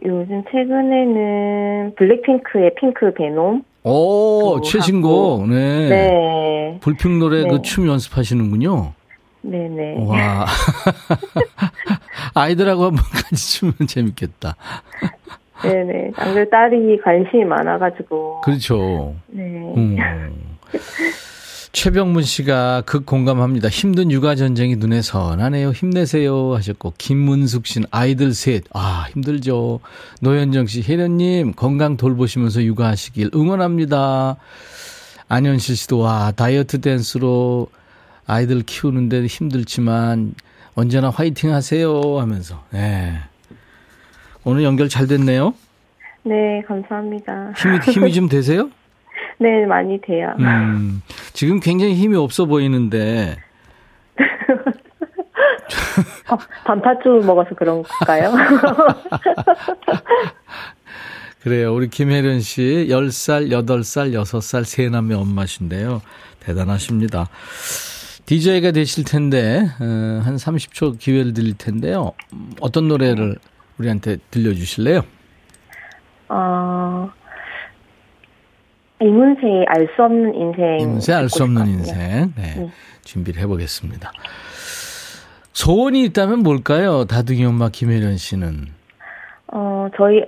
[0.04, 3.62] 요즘 최근에는 블랙핑크의 핑크 베놈?
[3.84, 5.48] 오, 최신곡.
[5.48, 5.88] 네.
[5.88, 6.78] 네.
[6.80, 7.48] 불평 노래 네.
[7.48, 8.92] 그춤 연습하시는군요.
[9.42, 10.06] 네네.
[10.06, 10.46] 와.
[12.34, 14.56] 아이들하고 한번 같이 추면 재밌겠다.
[15.62, 16.12] 네네.
[16.16, 18.42] 안 그래도 딸이 관심이 많아가지고.
[18.42, 19.14] 그렇죠.
[19.28, 19.42] 네.
[19.76, 19.96] 음.
[21.72, 23.68] 최병문 씨가 극 공감합니다.
[23.68, 25.70] 힘든 육아 전쟁이 눈에 선하네요.
[25.70, 28.64] 힘내세요 하셨고 김문숙 씨는 아이들 셋.
[28.72, 29.78] 아 힘들죠.
[30.20, 34.36] 노현정 씨, 혜련님 건강 돌보시면서 육아하시길 응원합니다.
[35.28, 37.68] 안현실 씨도 와 다이어트 댄스로
[38.26, 40.34] 아이들 키우는데 힘들지만
[40.74, 42.64] 언제나 화이팅 하세요 하면서.
[42.70, 43.14] 네.
[44.42, 45.54] 오늘 연결 잘 됐네요.
[46.24, 47.52] 네, 감사합니다.
[47.56, 48.70] 힘이 힘이 좀 되세요?
[49.38, 50.34] 네, 많이 돼요.
[50.38, 51.00] 음,
[51.32, 53.36] 지금 굉장히 힘이 없어 보이는데.
[56.30, 58.32] 어, 반팥죽을 먹어서 그런가요?
[61.42, 61.74] 그래요.
[61.74, 66.02] 우리 김혜련 씨, 10살, 8살, 6살, 세 남매 엄마신데요.
[66.40, 67.28] 대단하십니다.
[68.26, 72.12] DJ가 되실 텐데, 어, 한 30초 기회를 드릴 텐데요.
[72.60, 73.36] 어떤 노래를
[73.78, 75.00] 우리한테 들려주실래요?
[76.28, 77.10] 어,
[79.00, 80.80] 이문세의 알 수 없는 인생.
[80.80, 81.98] 이문세 알 수 없는 인생.
[81.98, 82.54] 네.
[82.56, 82.70] 네.
[83.04, 84.12] 준비를 해보겠습니다.
[85.52, 87.04] 소원이 있다면 뭘까요?
[87.04, 88.66] 다둥이 엄마 김혜련 씨는.
[89.52, 90.22] 어, 저희,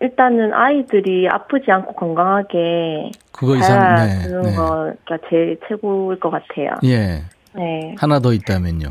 [0.00, 4.22] 일단은 아이들이 아프지 않고 건강하게 그거 이상, 잘 네.
[4.28, 4.54] 두는 네.
[4.56, 6.70] 거가 제일 최고일 것 같아요.
[6.84, 7.22] 예.
[7.54, 7.94] 네.
[7.98, 8.88] 하나 더 있다면요.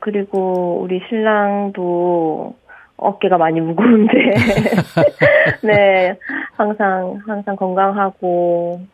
[0.00, 2.54] 그리고 우리 신랑도
[2.96, 4.12] 어깨가 많이 무거운데,
[5.62, 6.16] 네,
[6.56, 8.86] 항상, 항상 건강하고,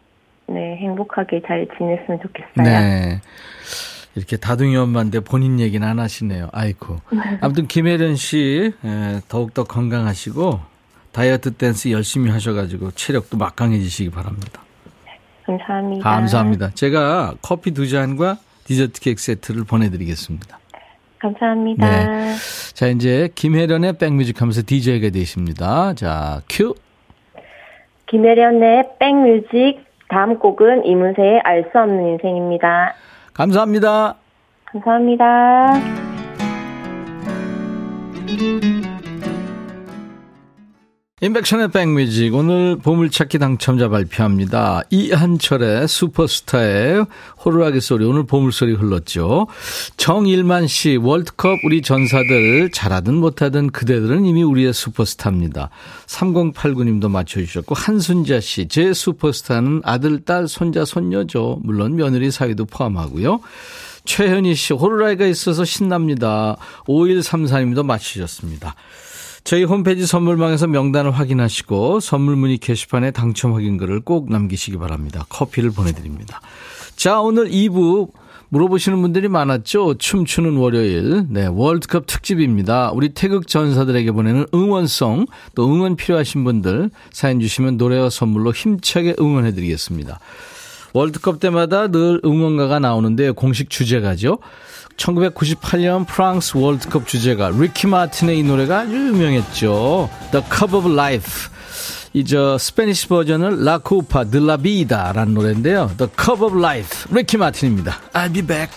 [0.48, 2.64] 네, 행복하게 잘 지냈으면 좋겠어요.
[2.64, 3.20] 네.
[4.14, 6.48] 이렇게 다둥이 엄마인데 본인 얘기는 안 하시네요.
[6.53, 6.98] 아이고.
[7.40, 10.61] 아무튼 김혜련 씨, 에, 더욱더 건강하시고,
[11.12, 14.62] 다이어트 댄스 열심히 하셔가지고, 체력도 막강해지시기 바랍니다.
[15.46, 16.03] 감사합니다.
[16.03, 16.70] 감사합니다.
[16.70, 20.59] 제가 커피 두 잔과 디저트 케이크 세트를 보내드리겠습니다.
[21.18, 21.88] 감사합니다.
[21.88, 22.35] 네.
[22.75, 25.94] 자, 이제 김혜련의 백뮤직 하면서 DJ가 되십니다.
[25.94, 26.75] 자, 큐.
[28.12, 32.94] 김혜련의 백뮤직 다음 곡은 이문세의 알 수 없는 인생입니다.
[33.33, 34.16] 감사합니다.
[34.66, 35.72] 감사합니다.
[41.24, 44.82] 인백션의 백뮤직 오늘 보물찾기 당첨자 발표합니다.
[44.90, 47.06] 이한철의 슈퍼스타의
[47.44, 49.46] 호루라기 소리 오늘 보물소리 흘렀죠.
[49.96, 55.70] 정일만 씨 월드컵 우리 전사들 잘하든 못하든 그대들은 이미 우리의 슈퍼스타입니다.
[56.06, 61.61] 3089님도 맞춰주셨고 한순자 씨 제 슈퍼스타는 아들 딸 손자 손녀죠.
[61.62, 63.38] 물론 며느리 사위도 포함하고요.
[64.06, 66.56] 최현희 씨 호루라기가 있어서 신납니다.
[66.87, 68.74] 5134님도 맞추셨습니다.
[69.44, 75.26] 저희 홈페이지 선물방에서 명단을 확인하시고 선물 문의 게시판에 당첨 확인글을 꼭 남기시기 바랍니다.
[75.28, 76.40] 커피를 보내드립니다.
[76.96, 78.12] 자, 오늘 2부
[78.50, 79.94] 물어보시는 분들이 많았죠.
[79.94, 81.24] 춤추는 월요일.
[81.31, 82.90] 네, 월드컵 특집입니다.
[82.92, 89.52] 우리 태극 전사들에게 보내는 응원송, 또 응원 필요하신 분들 사연 주시면 노래와 선물로 힘차게 응원해
[89.55, 90.20] 드리겠습니다.
[90.92, 94.38] 월드컵 때마다 늘 응원가가 나오는데 공식 주제가죠.
[95.02, 100.08] 1998년 프랑스 월드컵 주제가 리키 마틴의 이 노래가 아주 유명했죠.
[100.30, 101.50] The Cup of Life.
[102.14, 105.90] 이저 Spanish 버전은 La Copa de la Vida라는 노래인데요.
[105.96, 107.14] The Cup of Life.
[107.14, 108.00] 리키 마틴입니다.
[108.12, 108.72] I'll be back.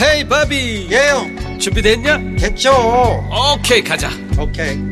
[0.00, 2.18] Hey 바비 예영 준비됐냐?
[2.36, 2.72] 됐죠
[3.54, 4.91] 오케이 가자 오케이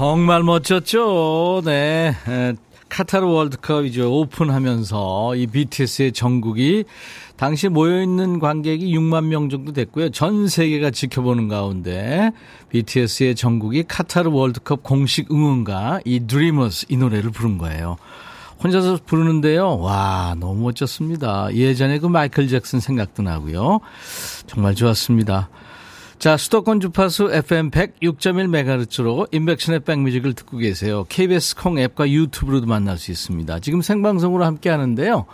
[0.00, 2.54] 정말 멋졌죠 네 에,
[2.88, 6.84] 카타르 월드컵이죠 오픈하면서 이 BTS의 전국이
[7.36, 12.30] 당시 모여있는 관객이 6만 명 정도 됐고요 전 세계가 지켜보는 가운데
[12.70, 17.98] BTS의 전국이 카타르 월드컵 공식 응원가 이 Dreamers 이 노래를 부른 거예요
[18.62, 19.78] 혼자서 부르는데요.
[19.78, 21.48] 와, 너무 멋졌습니다.
[21.54, 23.80] 예전에 그 마이클 잭슨 생각도 나고요.
[24.46, 25.48] 정말 좋았습니다.
[26.20, 31.06] 자, 수도권 주파수 FM 106.1MHz로 인백션의 백뮤직을 듣고 계세요.
[31.08, 33.60] KBS 콩 앱과 유튜브로도 만날 수 있습니다.
[33.60, 35.24] 지금 생방송으로 함께 하는데요.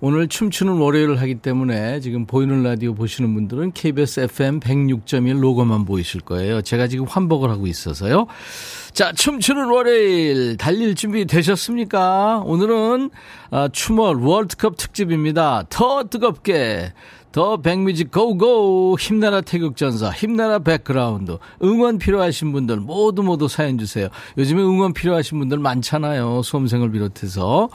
[0.00, 6.22] 오늘 춤추는 월요일을 하기 때문에 지금 보이는 라디오 보시는 분들은 KBS FM 106.1 로고만 보이실
[6.22, 6.60] 거예요.
[6.60, 8.26] 제가 지금 환복을 하고 있어서요.
[8.92, 12.42] 자, 춤추는 월요일 달릴 준비 되셨습니까?
[12.44, 13.10] 오늘은
[13.52, 15.66] 아, 춤월 월드컵 특집입니다.
[15.70, 16.92] 더 뜨겁게
[17.32, 24.08] 더 백뮤직 go go 힘내라 태극전사 힘내라 백그라운드 응원 필요하신 분들 모두 모두 사연 주세요.
[24.36, 26.42] 요즘에 응원 필요하신 분들 많잖아요.
[26.42, 27.70] 수험생을 비롯해서.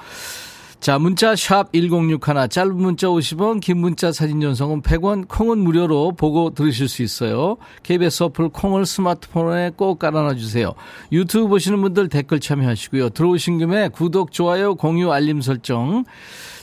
[0.80, 6.52] 자, 문자 샵 1061, 짧은 문자 50원, 긴 문자 사진 전송은 100원, 콩은 무료로 보고
[6.52, 7.58] 들으실 수 있어요.
[7.82, 10.74] KBS 어플 콩을 스마트폰에 꼭 깔아놔 주세요.
[11.12, 13.10] 유튜브 보시는 분들 댓글 참여하시고요.
[13.10, 16.06] 들어오신 김에 구독, 좋아요, 공유, 알림 설정.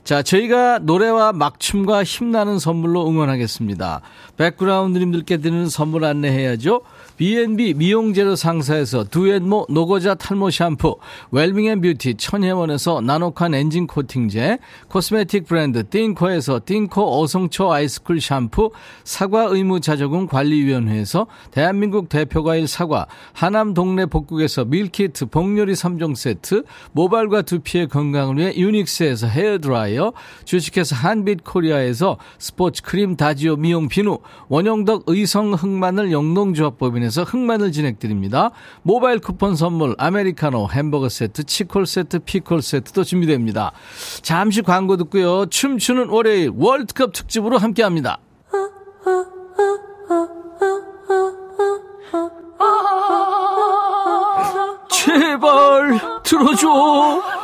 [0.04, 4.02] 자, 저희가 노래와 막춤과 힘나는 선물로 응원하겠습니다.
[4.36, 6.82] 백그라운드님들께 드리는 선물 안내해야죠.
[7.16, 10.96] B&B 미용재료 상사에서 두앤모 노고자 탈모 샴푸,
[11.30, 18.72] 웰밍앤뷰티 천혜원에서 나노칸 엔진 코팅제, 코스메틱 브랜드 띵코에서 띵코 어성초 아이스쿨 샴푸,
[19.04, 27.42] 사과 의무 자조금 관리위원회에서 대한민국 대표과일 사과, 하남 동네 복국에서 밀키트 복요리 3종 세트, 모발과
[27.42, 30.12] 두피의 건강을 위해 유닉스에서 헤어드라이 어,
[30.44, 38.50] 주식회사 한빛코리아에서 스포츠 크림 다지오 미용 비누, 원형덕 의성 흑마늘 영농조합법인 백화점에서 흑마늘 진행드립니다.
[38.82, 43.72] 모바일 쿠폰 선물, 아메리카노, 햄버거 세트, 치콜 세트, 피콜 세트도 준비됩니다.
[44.22, 45.46] 잠시 광고 듣고요.
[45.46, 48.18] 춤추는 월요일 월드컵 특집으로 함께합니다.
[54.90, 57.43] 제발 들어줘.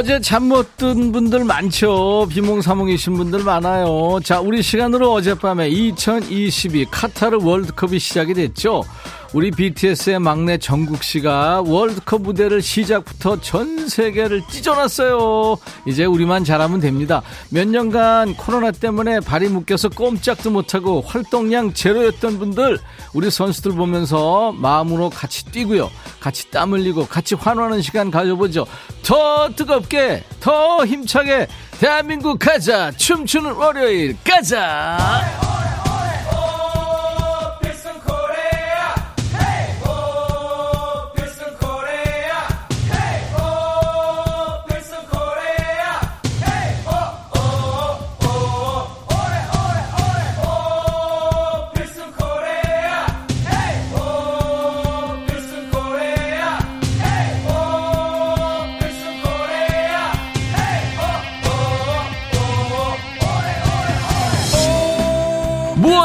[0.00, 2.26] 어제 잠 못 든 분들 많죠.
[2.30, 4.18] 비몽사몽이신 분들 많아요.
[4.24, 8.82] 자, 우리 시간으로 어젯밤에 2022 카타르 월드컵이 시작이 됐죠.
[9.32, 15.56] 우리 BTS의 막내 정국 씨가 월드컵 무대를 시작부터 전 세계를 찢어놨어요.
[15.86, 17.22] 이제 우리만 잘하면 됩니다.
[17.48, 22.80] 몇 년간 코로나 때문에 발이 묶여서 꼼짝도 못하고 활동량 제로였던 분들,
[23.14, 25.90] 우리 선수들 보면서 마음으로 같이 뛰고요.
[26.18, 28.66] 같이 땀 흘리고 같이 환호하는 시간 가져보죠.
[29.04, 31.46] 더 뜨겁게, 더 힘차게,
[31.78, 32.90] 대한민국 가자!
[32.90, 35.59] 춤추는 월요일 가자!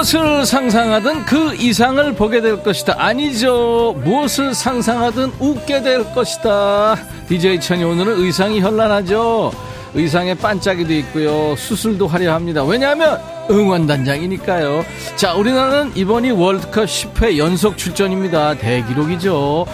[0.05, 2.93] 무엇을 상상하든 그 이상을 보게 될 것이다.
[2.95, 3.95] 아니죠.
[4.03, 6.95] 무엇을 상상하든 웃게 될 것이다.
[7.27, 9.51] DJ 천이 오늘은 의상이 현란하죠.
[9.95, 11.55] 의상에 반짝이도 있고요.
[11.55, 12.63] 수술도 화려합니다.
[12.65, 14.85] 왜냐하면 응원단장이니까요.
[15.15, 18.59] 자, 우리나라는 이번이 월드컵 10회 연속 출전입니다.
[18.59, 19.65] 대기록이죠.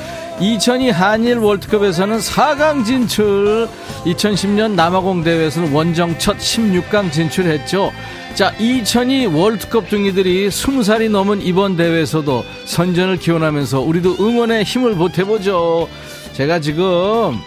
[0.42, 3.70] 2002 한일 월드컵에서는 4강 진출.
[4.06, 7.92] 2010년 남아공 대회에서는 원정 첫 16강 진출했죠.
[8.34, 15.88] 자, 2002 월드컵 중이들이 20살이 넘은 이번 대회에서도 선전을 기원하면서 우리도 응원의 힘을 보태보죠.
[16.34, 17.38] 제가 지금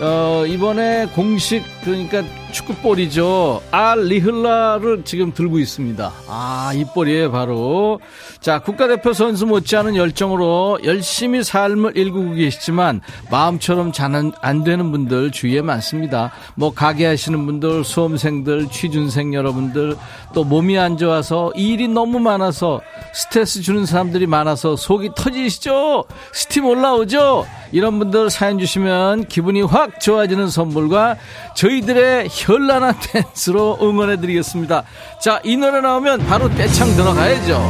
[0.00, 2.22] 어, 이번에 공식 그러니까
[2.56, 3.60] 축구볼이죠.
[3.70, 6.12] 알 리흘라를 지금 들고 있습니다.
[6.28, 8.00] 아, 이 볼이에요, 바로.
[8.40, 16.32] 자, 국가대표 선수 못지않은 열정으로 열심히 삶을 일구고 계시지만 마음처럼 잘안 되는 분들 주위에 많습니다.
[16.54, 19.96] 뭐 가게 하시는 분들, 수험생들, 취준생 여러분들,
[20.32, 22.80] 또 몸이 안 좋아서 일이 너무 많아서
[23.12, 26.04] 스트레스 주는 사람들이 많아서 속이 터지시죠?
[26.32, 27.46] 스팀 올라오죠?
[27.72, 31.16] 이런 분들 사연 주시면 기분이 확 좋아지는 선물과
[31.54, 34.84] 저희들의 현란한 댄스로 응원해드리겠습니다.
[35.20, 37.60] 자, 이 노래 나오면 바로 떼창 들어가야죠.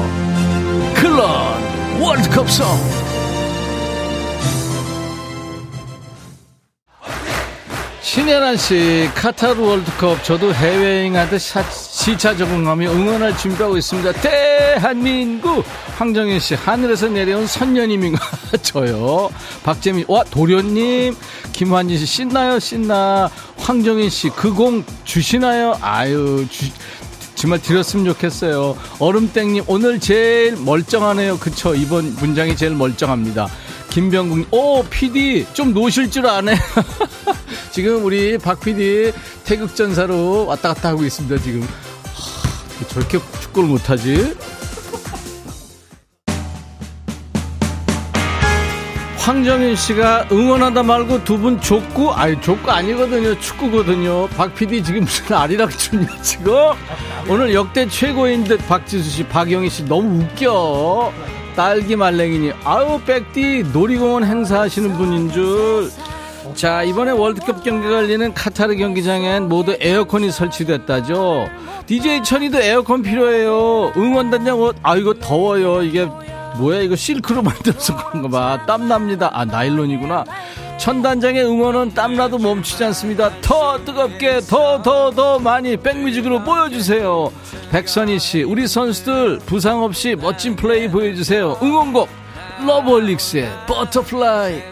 [0.94, 2.64] 클론 월드컵 없어.
[8.02, 11.40] 신혜란 씨, 카타르 월드컵 저도 해외여행하듯
[12.06, 14.12] 시차 적응하며 응원할 준비하고 있습니다.
[14.20, 15.64] 대한민국!
[15.96, 18.24] 황정현 씨, 하늘에서 내려온 선녀님인가?
[18.62, 19.28] 저요.
[19.64, 21.16] 박재민, 와, 도련님.
[21.50, 23.28] 김환진 씨, 신나요, 신나.
[23.56, 25.76] 황정현 씨, 그 공 주시나요?
[25.80, 26.66] 아유, 주,
[27.34, 28.78] 정말 드렸으면 좋겠어요.
[29.00, 31.38] 얼음땡님, 오늘 제일 멀쩡하네요.
[31.40, 31.74] 그쵸?
[31.74, 33.48] 이번 문장이 제일 멀쩡합니다.
[33.90, 36.54] 김병국, 오, PD, 좀 노실 줄 아네.
[37.72, 39.10] 지금 우리 박 PD
[39.44, 41.66] 태극전사로 왔다 갔다 하고 있습니다, 지금.
[42.78, 44.36] 하, 저렇게 축구를 못하지?
[49.18, 52.12] 황정윤 씨가 응원하다 말고 두 분 족구?
[52.12, 53.38] 아니, 족구 아니거든요.
[53.40, 54.28] 축구거든요.
[54.28, 56.54] 박 PD 지금 무슨 아리랑 춤이야, 지금?
[57.28, 61.12] 오늘 역대 최고인 듯 박지수 씨, 박영희 씨 너무 웃겨.
[61.56, 65.90] 딸기 말랭이니, 아유, 백디 놀이공원 행사하시는 분인 줄.
[66.54, 71.48] 자, 이번에 월드컵 경기가 열리는 카타르 경기장엔 모두 에어컨이 설치됐다죠.
[71.86, 73.92] DJ 천이도 에어컨 필요해요.
[73.96, 75.82] 응원단장 옷, 아, 이거 더워요.
[75.82, 76.08] 이게
[76.56, 78.66] 뭐야 이거 실크로 만들어서 그런가 봐.
[78.66, 79.30] 땀납니다.
[79.32, 80.24] 아 나일론이구나.
[80.78, 83.30] 천단장의 응원은 땀나도 멈추지 않습니다.
[83.42, 87.30] 더 뜨겁게 더 더더 많이 백뮤직으로 보여주세요.
[87.70, 91.58] 백선희 씨 우리 선수들 부상 없이 멋진 플레이 보여주세요.
[91.62, 92.08] 응원곡
[92.66, 94.62] 러브홀릭스의 Butterfly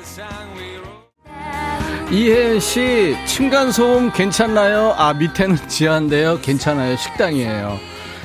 [2.14, 4.94] 이혜연씨 층간소음 괜찮나요?
[4.96, 7.80] 아 밑에는 지하인데요 괜찮아요 식당이에요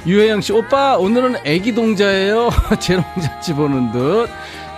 [0.06, 2.50] 유혜영 씨, 오빠, 오늘은 애기 동자예요.
[2.80, 4.30] 재롱잔치 여는 듯.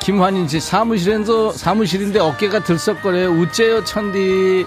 [0.02, 3.30] 김환인 씨, 사무실에서, 사무실인데 어깨가 들썩거려요.
[3.30, 4.66] 우째요, 천디.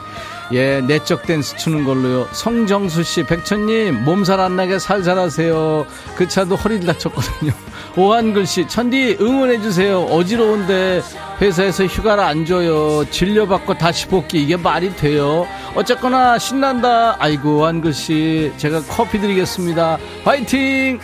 [0.53, 2.29] 예, 내적 댄스 추는 걸로요.
[2.33, 5.87] 성정수 씨, 백천님, 몸살 안 나게 살살 하세요.
[6.17, 7.53] 그 차도 허리를 다쳤거든요.
[7.97, 10.03] 오한글 씨, 천디 응원해주세요.
[10.03, 11.03] 어지러운데
[11.41, 13.05] 회사에서 휴가를 안 줘요.
[13.11, 14.43] 진료받고 다시 복귀.
[14.43, 15.47] 이게 말이 돼요.
[15.75, 17.17] 어쨌거나 신난다.
[17.19, 19.99] 아이고, 오한글 씨, 제가 커피 드리겠습니다.
[20.25, 21.01] 화이팅!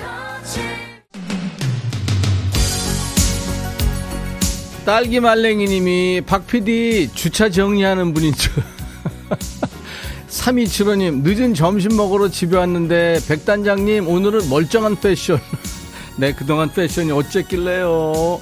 [4.84, 8.52] 딸기 말랭이님이 박 PD 주차 정리하는 분인 줄.
[10.28, 15.40] 3275님, 늦은 점심 먹으러 집에 왔는데, 백단장님, 오늘은 멀쩡한 패션.
[16.16, 18.40] 네, 그동안 패션이 어쨌길래요.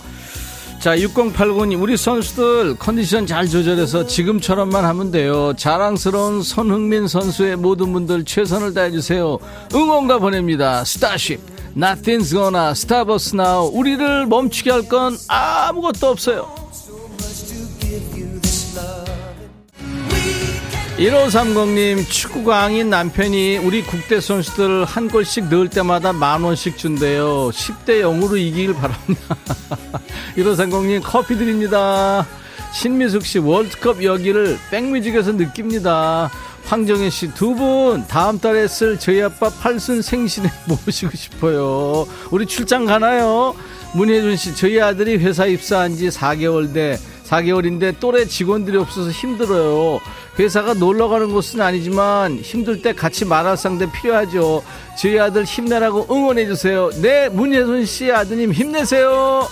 [0.81, 5.53] 자, 6089님, 우리 선수들 컨디션 잘 조절해서 지금처럼만 하면 돼요.
[5.57, 9.39] 자랑스러운 손흥민 선수의 모든 분들 최선을 다해주세요.
[9.75, 10.85] 응원가 보냅니다.
[10.85, 11.41] 스타쉽.
[11.77, 13.69] Nothing's gonna stop us now.
[13.77, 16.47] 우리를 멈추게 할 건 아무것도 없어요.
[20.99, 27.51] 1530님 축구광인 남편이 우리 국대 선수들 한 골씩 넣을 때마다 만 원씩 준대요.
[27.53, 29.37] 10대 0으로 이기길 바랍니다.
[30.37, 32.27] 1530님 커피 드립니다.
[32.73, 36.31] 신미숙 씨 월드컵 여기를 백뮤직에서 느낍니다.
[36.65, 42.07] 황정혜 씨 두 분 다음 달에 쓸 저희 아빠 팔순 생신에 모시고 싶어요.
[42.33, 43.55] 우리 출장 가나요?
[43.95, 46.99] 문혜준 씨 저희 아들이 회사 입사한 지 4개월 돼
[47.29, 50.01] 4개월인데 또래 직원들이 없어서 힘들어요.
[50.39, 54.63] 회사가 놀러 가는 곳은 아니지만 힘들 때 같이 말할 상대 필요하죠.
[54.99, 56.91] 저희 아들 힘내라고 응원해 주세요.
[57.03, 59.47] 네, 문예순 씨 아드님 힘내세요.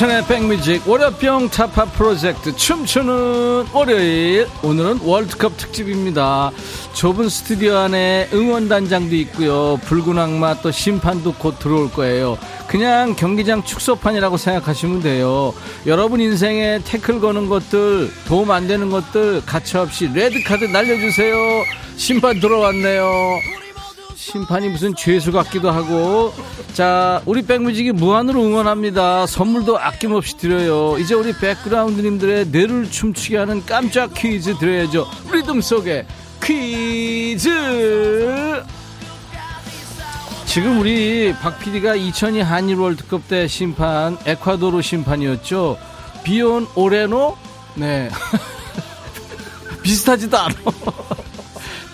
[0.00, 4.46] 인백션의 백뮤직 월요병 타파 프로젝트 춤추는 월요일.
[4.62, 6.50] 오늘은 월드컵 특집입니다.
[6.94, 9.78] 좁은 스튜디오 안에 응원단장도 있고요.
[9.84, 12.38] 붉은 악마 또 심판도 곧 들어올 거예요.
[12.66, 15.52] 그냥 경기장 축소판이라고 생각하시면 돼요.
[15.86, 21.36] 여러분 인생에 태클 거는 것들 도움 안 되는 것들 가차없이 레드카드 날려주세요.
[21.96, 23.10] 심판 들어왔네요
[24.20, 26.34] 심판이 무슨 죄수 같기도 하고.
[26.74, 29.26] 자 우리 백뮤직이 무한으로 응원합니다.
[29.26, 30.98] 선물도 아낌없이 드려요.
[30.98, 35.08] 이제 우리 백그라운드님들의 뇌를 춤추게 하는 깜짝 퀴즈 드려야죠.
[35.32, 36.06] 리듬 속에
[36.44, 37.48] 퀴즈!
[40.44, 45.78] 지금 우리 박 PD가 2002 한일 월드컵 때 심판 에콰도르 심판이었죠.
[46.24, 47.38] 비온 오레노?
[47.76, 48.10] 네.
[49.82, 50.54] 비슷하지도 않아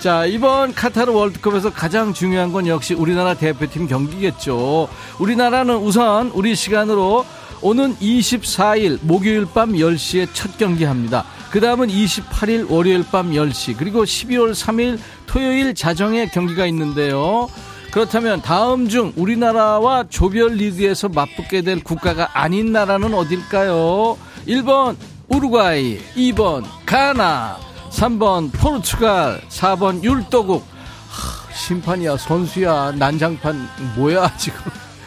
[0.01, 4.89] 자, 이번 카타르 월드컵에서 가장 중요한 건 역시 우리나라 대표팀 경기겠죠.
[5.19, 7.25] 우리나라는 우선 우리 시간으로
[7.63, 11.25] 오는 24일 목요일 밤 10시에 첫 경기 합니다.
[11.51, 17.49] 그 다음은 28일 월요일 밤 10시, 그리고 12월 3일 토요일 자정에 경기가 있는데요.
[17.91, 24.19] 그렇다면 다음 중 우리나라와 조별 리그에서 맞붙게 될 국가가 아닌 나라는 어딜까요?
[24.47, 24.97] 1번
[25.29, 27.57] 우루과이, 2번 가나,
[27.97, 30.63] 3번 포르투갈, 4번 율도국.
[31.09, 34.61] 하, 심판이야, 선수야, 난장판 뭐야 지금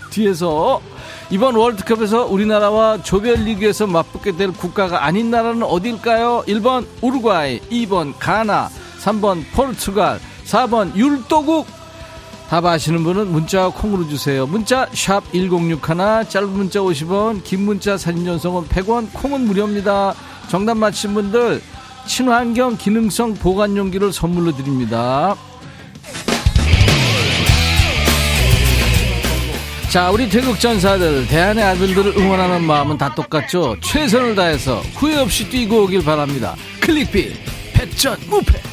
[0.09, 0.81] 뒤에서
[1.29, 6.43] 이번 월드컵에서 우리나라와 조별리그에서 맞붙게 될 국가가 아닌 나라는 어딜까요?
[6.47, 8.69] 1번 우루과이, 2번 가나,
[9.03, 11.67] 3번 포르투갈, 4번 율도국.
[12.49, 14.47] 답 아시는 분은 문자 콩으로 주세요.
[14.47, 20.15] 문자 1061, 짧은 문자 50원, 긴 문자 사진 전송은 100원, 콩은 무료입니다.
[20.49, 21.61] 정답 맞힌 분들
[22.09, 25.35] 친환경 기능성 보관 용기를 선물로 드립니다.
[29.91, 33.75] 자, 우리 태국 전사들, 대한의 아들들을 응원하는 마음은 다 똑같죠?
[33.81, 36.55] 최선을 다해서 후회 없이 뛰고 오길 바랍니다.
[36.81, 37.33] 클릭비,
[37.73, 38.68] 백전, 무패.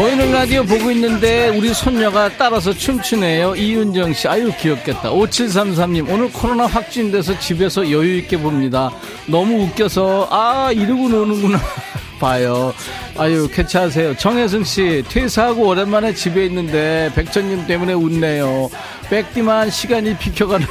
[0.00, 3.54] 보이는 라디오 보고 있는데 우리 손녀가 따라서 춤추네요.
[3.54, 5.10] 이윤정 씨, 아유 귀엽겠다.
[5.10, 8.90] 5733님, 오늘 코로나 확진돼서 집에서 여유 있게 봅니다.
[9.26, 11.60] 너무 웃겨서 아 이러고 노는구나.
[12.18, 12.72] 봐요.
[13.18, 14.16] 아유 캐치하세요.
[14.16, 18.70] 정혜승 씨, 퇴사하고 오랜만에 집에 있는데 백천님 때문에 웃네요.
[19.10, 20.66] 백디만 시간이 비켜가는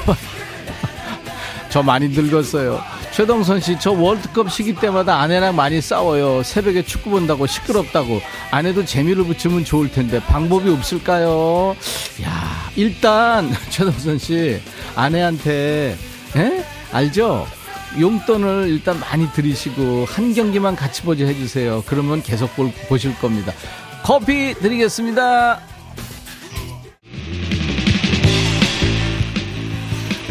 [1.70, 2.82] 저 많이 늙었어요.
[3.20, 6.42] 최동선 씨, 저 월드컵 시기 때마다 아내랑 많이 싸워요.
[6.42, 8.22] 새벽에 축구 본다고 시끄럽다고.
[8.50, 11.76] 아내도 재미를 붙이면 좋을 텐데 방법이 없을까요?
[12.24, 14.62] 야, 일단 최동선 씨,
[14.96, 15.98] 아내한테
[16.38, 16.64] 에?
[16.94, 17.46] 알죠?
[18.00, 21.84] 용돈을 일단 많이 들이시고 한 경기만 같이 보자 해주세요.
[21.88, 23.52] 그러면 계속 볼, 보실 겁니다.
[24.02, 25.60] 커피 드리겠습니다.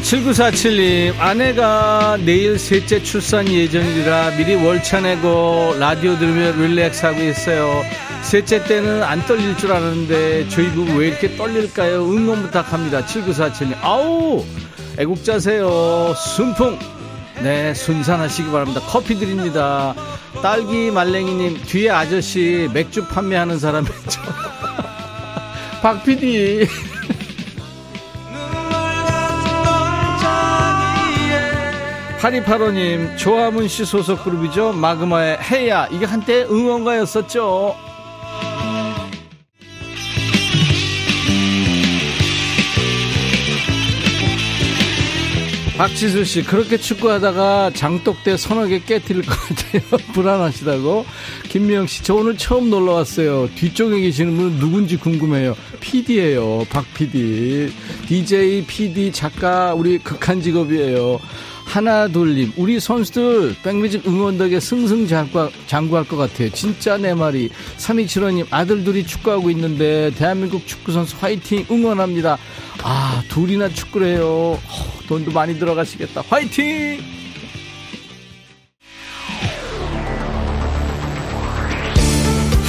[0.09, 7.83] 7947님, 아내가 내일 셋째 출산 예정이라 미리 월차 내고 라디오 들으며 릴렉스 하고 있어요.
[8.23, 12.11] 셋째 때는 안 떨릴 줄 알았는데 저희 부부 왜 이렇게 떨릴까요?
[12.11, 13.05] 응원 부탁합니다.
[13.05, 14.47] 7947님, 아우!
[14.97, 16.15] 애국자세요.
[16.15, 16.79] 순풍!
[17.43, 18.81] 네, 순산하시기 바랍니다.
[18.87, 19.95] 커피 드립니다.
[20.41, 24.23] 딸기 말랭이님, 뒤에 아저씨 맥주 판매하는 사람이죠.
[25.83, 26.67] 박 PD.
[32.19, 34.73] 8285님, 조화문 씨 소속 그룹이죠.
[34.73, 35.87] 마그마의 해야.
[35.93, 37.77] 이게 한때 응원가였었죠.
[45.77, 49.83] 박지수 씨, 그렇게 축구하다가 장독대 서너 개 깨뜨릴 것 같아요.
[50.13, 51.07] 불안하시다고.
[51.49, 53.49] 김미영 씨, 저 오늘 처음 놀러 왔어요.
[53.55, 55.55] 뒤쪽에 계시는 분은 누군지 궁금해요.
[55.79, 56.67] PD예요.
[56.69, 57.73] 박 PD.
[58.09, 61.21] DJ, PD, 작가, 우리 극한 직업이에요.
[61.69, 62.55] 하나 둘님.
[62.57, 66.51] 우리 선수들 백뮤직 응원 덕에 승승장구할 것 같아요.
[66.53, 67.51] 진짜 내 말이.
[67.77, 72.39] 3275님 아들 둘이 축구하고 있는데 대한민국 축구선수 화이팅 응원합니다.
[72.83, 74.27] 아 둘이나 축구를 해요.
[74.27, 74.61] 어,
[75.09, 76.23] 돈도 많이 들어가시겠다.
[76.29, 77.01] 화이팅!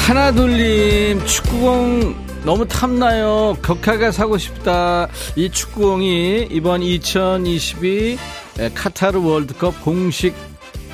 [0.05, 1.25] 하나 둘님.
[1.25, 3.55] 축구공 너무 탐나요.
[3.61, 5.07] 격하게 사고 싶다.
[5.35, 8.17] 이 축구공이 이번 2022 예,
[8.75, 10.33] 카타르 월드컵 공식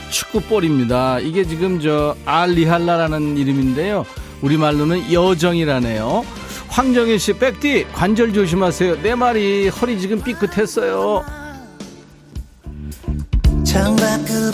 [0.10, 1.20] 축구볼입니다.
[1.20, 4.06] 이게 지금 저 알리할라라는 이름인데요.
[4.42, 6.26] 우리말로는 여정이라네요.
[6.68, 9.02] 황정일 씨, 백디 관절 조심하세요.
[9.02, 11.24] 내 말이 허리 지금 삐끗했어요.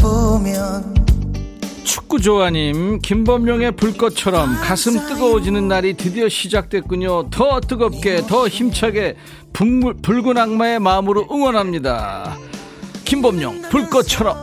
[0.02, 0.96] 보면
[1.84, 7.30] 축구 조아님, 김범용의 불꽃처럼 가슴 뜨거워지는 날이 드디어 시작됐군요.
[7.30, 9.16] 더 뜨겁게, 더 힘차게
[9.54, 12.38] 붉은 악마의 마음으로 응원합니다.
[13.12, 14.38] 김범용 불꽃처럼.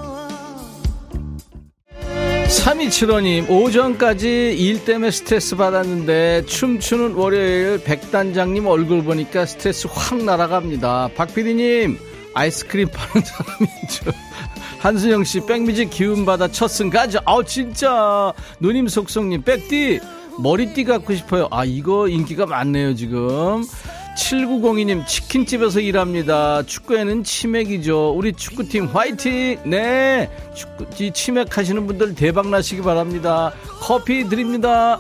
[2.49, 11.13] 3275님 오전까지 일 때문에 스트레스 받았는데 춤추는 월요일 백단장님 얼굴 보니까 스트레스 확 날아갑니다.
[11.17, 11.99] 박PD님
[12.35, 14.11] 아이스크림 파는 사람이죠.
[14.81, 18.35] 한수영씨 백미지 기운받아 첫승 가자 아우 진짜.
[18.61, 20.01] 누님 속성님 백디
[20.39, 21.49] 머리띠 갖고 싶어요.
[21.51, 23.65] 아 이거 인기가 많네요 지금
[24.19, 26.63] 7902님 치킨집에서 일합니다.
[26.65, 28.11] 축구에는 치맥이죠.
[28.11, 29.61] 우리 축구팀 화이팅!
[29.65, 30.29] 네.
[30.55, 33.53] 축구, 이 치맥 하시는 분들 대박 나시기 바랍니다.
[33.81, 34.99] 커피 드립니다.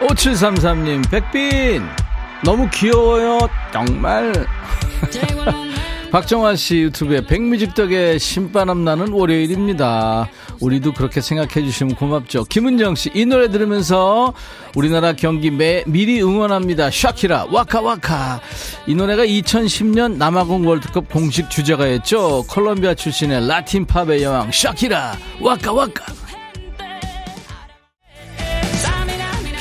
[0.00, 1.82] 5733님, 백빈!
[2.44, 3.38] 너무 귀여워요.
[3.72, 4.32] 정말.
[6.12, 10.28] 박정환 씨 유튜브에 백뮤직 덕에 신바람 나는 월요일입니다.
[10.60, 12.44] 우리도 그렇게 생각해 주시면 고맙죠.
[12.44, 14.34] 김은정 씨, 이 노래 들으면서
[14.76, 16.90] 우리나라 경기 매, 미리 응원합니다.
[16.90, 18.42] 샤키라, 와카와카.
[18.86, 22.44] 이 노래가 2010년 남아공 월드컵 공식 주제가였죠.
[22.46, 26.21] 콜롬비아 출신의 라틴 팝의 여왕, 샤키라, 와카와카.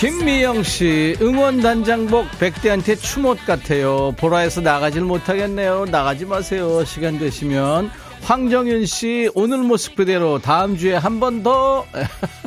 [0.01, 4.11] 김미영 씨, 응원단장복 백대한테 추못 같아요.
[4.17, 5.85] 보라에서 나가질 못하겠네요.
[5.91, 6.83] 나가지 마세요.
[6.85, 7.91] 시간 되시면.
[8.23, 11.85] 황정윤 씨, 오늘 모습 그대로 다음 주에 한 번 더.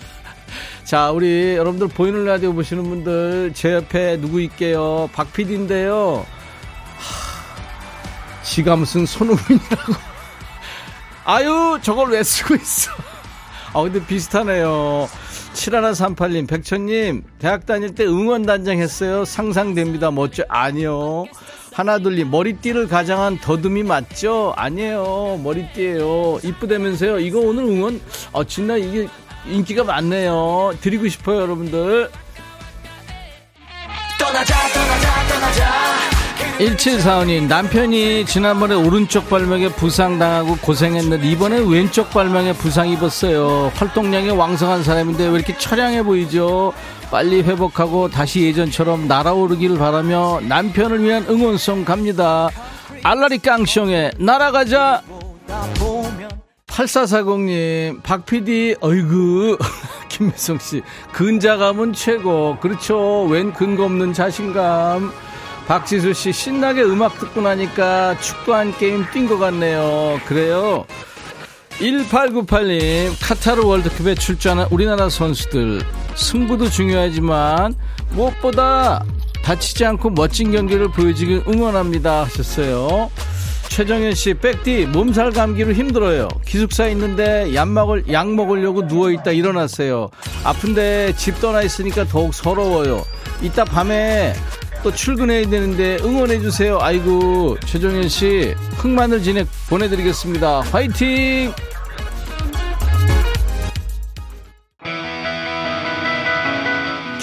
[0.83, 5.09] 자, 우리 여러분들 보이는 라디오 보시는 분들, 제 옆에 누구 있게요?
[5.13, 6.27] 박 PD인데요.
[6.99, 9.93] 하, 지가 무슨 손흥민이라고.
[11.25, 12.91] 아유, 저걸 왜 쓰고 있어?
[13.75, 15.09] 아, 근데 비슷하네요.
[15.55, 19.25] 7138님, 백천님, 대학 다닐 때 응원단장 했어요.
[19.25, 20.11] 상상됩니다.
[20.11, 20.45] 멋져.
[20.49, 21.25] 아니요.
[21.73, 24.53] 하나둘님, 머리띠를 가장한 더듬이 맞죠?
[24.57, 25.41] 아니에요.
[25.43, 26.41] 머리띠예요.
[26.43, 27.19] 이쁘다면서요.
[27.21, 28.01] 이거 오늘 응원,
[28.33, 29.09] 어, 진짜 이게
[29.47, 30.75] 인기가 많네요.
[30.81, 32.11] 드리고 싶어요, 여러분들.
[34.19, 34.84] 떠나자, 떠나자.
[36.59, 43.73] 1745님 남편이 지난번에 오른쪽 발목에 부상당하고 고생했는데 이번에 왼쪽 발목에 부상 입었어요.
[43.75, 46.73] 활동량이 왕성한 사람인데 왜 이렇게 처량해 보이죠?
[47.11, 52.49] 빨리 회복하고 다시 예전처럼 날아오르기를 바라며 남편을 위한 응원송 갑니다.
[53.03, 55.03] 알라리 깡숑의 날아가자.
[56.69, 59.59] 8440님 박PD 어이구.
[60.09, 60.83] 김미성씨
[61.13, 62.57] 근자감은 최고.
[62.61, 63.25] 그렇죠.
[63.25, 65.13] 웬 근거 없는 자신감
[65.67, 70.21] 박지수 씨 신나게 음악 듣고 나니까 축구 한 게임 뛴 것 같네요.
[70.27, 70.85] 그래요.
[71.79, 75.83] 1898님 카타르 월드컵에 출전한 우리나라 선수들
[76.15, 77.75] 승부도 중요하지만
[78.11, 79.05] 무엇보다
[79.43, 83.11] 다치지 않고 멋진 경기를 보여주길 응원합니다 하셨어요.
[83.69, 86.29] 최정현 씨, 백디 몸살 감기로 힘들어요.
[86.47, 90.11] 기숙사에 있는데 약 먹을 약 먹으려고 누워 있다 일어났어요.
[90.45, 93.03] 아픈데 집 떠나 있으니까 더욱 서러워요.
[93.43, 94.35] 이따 밤에
[94.85, 96.79] 또 출근해야 되는데 응원해주세요.
[96.79, 100.61] 아이고, 최종현 씨, 흑마늘 진액 보내드리겠습니다.
[100.61, 101.55] 화이팅!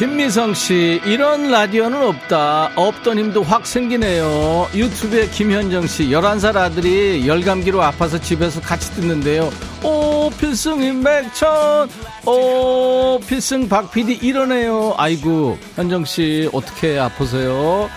[0.01, 2.71] 김미성 씨, 이런 라디오는 없다.
[2.75, 4.67] 없던 힘도 확 생기네요.
[4.73, 9.51] 유튜브에 김현정 씨, 11살 아들이 열감기로 아파서 집에서 같이 듣는데요.
[9.83, 11.87] 오, 필승 임백천!
[12.25, 14.95] 오, 필승 박 PD 이러네요.
[14.97, 17.87] 아이고, 현정 씨, 어떻게 아프세요?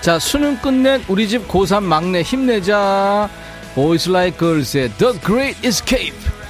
[0.00, 3.30] 자, 수능 끝낸 우리 집 고3 막내 힘내자.
[3.76, 6.41] Boys Like Girls의 The Great Escape.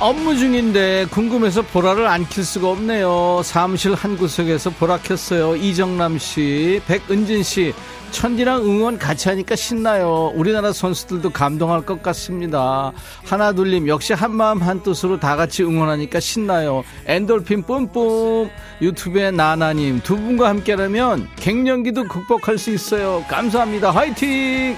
[0.00, 3.42] 업무 중인데 궁금해서 보라를 안 킬 수가 없네요.
[3.44, 5.56] 사무실 한 구석에서 보라 켰어요.
[5.56, 7.74] 이정남 씨, 백은진 씨,
[8.10, 10.32] 천디랑 응원 같이 하니까 신나요.
[10.34, 12.92] 우리나라 선수들도 감동할 것 같습니다.
[13.24, 16.82] 하나둘님 역시 한마음 한뜻으로 다 같이 응원하니까 신나요.
[17.06, 18.48] 엔돌핀 뿜뿜.
[18.80, 23.22] 유튜브에 나나님 두 분과 함께라면 갱년기도 극복할 수 있어요.
[23.28, 23.90] 감사합니다.
[23.90, 24.76] 화이팅!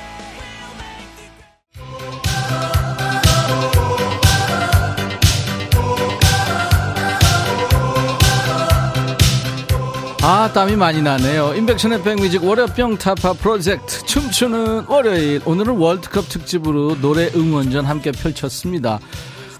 [10.24, 11.54] 아 땀이 많이 나네요.
[11.54, 14.06] 인백션의 백뮤직 월요병 타파 프로젝트.
[14.06, 15.42] 춤추는 월요일.
[15.44, 19.00] 오늘은 월드컵 특집으로 노래 응원전 함께 펼쳤습니다.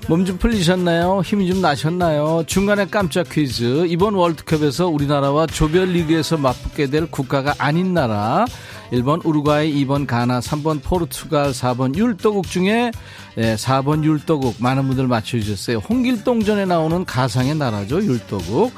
[0.08, 1.22] 몸 좀 풀리셨나요?
[1.24, 2.44] 힘이 좀 나셨나요?
[2.46, 3.86] 중간에 깜짝 퀴즈.
[3.88, 8.44] 이번 월드컵에서 우리나라와 조별리그에서 맞붙게 될 국가가 아닌 나라.
[8.92, 12.92] 1번 우루과이 2번 가나 3번 포르투갈 4번 율도국 중에
[13.34, 15.78] 네, 4번 율도국 많은 분들 맞춰주셨어요.
[15.78, 18.72] 홍길동전에 나오는 가상의 나라죠 율도국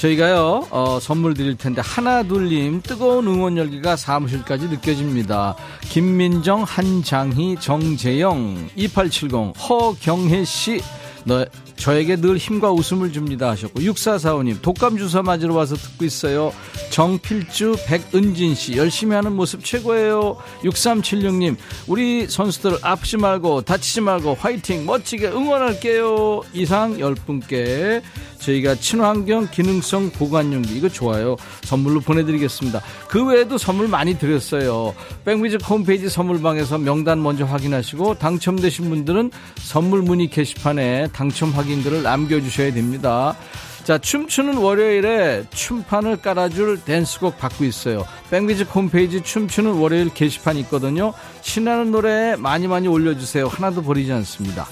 [0.00, 5.56] 저희가요 어, 선물 드릴 텐데 하나 둘님 뜨거운 응원 열기가 사무실까지 느껴집니다.
[5.82, 10.80] 김민정, 한장희, 정재영, 2870, 허경혜 씨,
[11.24, 11.44] 너
[11.76, 16.52] 저에게 늘 힘과 웃음을 줍니다 하셨고 6445님 독감 주사 맞으러 와서 듣고 있어요.
[16.90, 20.36] 정필주, 백은진 씨 열심히 하는 모습 최고예요.
[20.62, 21.56] 6376님
[21.88, 26.42] 우리 선수들 아프지 말고 다치지 말고 화이팅 멋지게 응원할게요.
[26.54, 28.02] 이상 10분께
[28.40, 31.36] 저희가 친환경 기능성 보관용기 이거 좋아요.
[31.62, 32.80] 선물로 보내드리겠습니다.
[33.08, 34.94] 그 외에도 선물 많이 드렸어요.
[35.24, 43.36] 백뮤직 홈페이지 선물방에서 명단 먼저 확인하시고 당첨되신 분들은 선물 문의 게시판에 당첨 확인글을 남겨주셔야 됩니다.
[43.84, 48.06] 자, 춤추는 월요일에 춤판을 깔아줄 댄스곡 받고 있어요.
[48.30, 51.12] 백뮤직 홈페이지 춤추는 월요일 게시판 있거든요.
[51.40, 53.48] 신나는 노래 많이 많이 올려주세요.
[53.48, 54.66] 하나도 버리지 않습니다.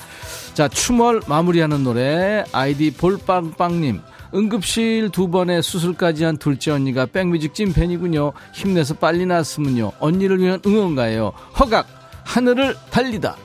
[0.58, 4.00] 자, 춤월 마무리하는 노래 아이디 볼빵빵님
[4.34, 8.32] 응급실 두 번에 수술까지 한 둘째 언니가 백뮤직 찐팬이군요.
[8.54, 9.92] 힘내서 빨리 나았으면요.
[10.00, 11.32] 언니를 위한 응원가예요.
[11.60, 11.86] 허각
[12.24, 13.36] 하늘을 달리다.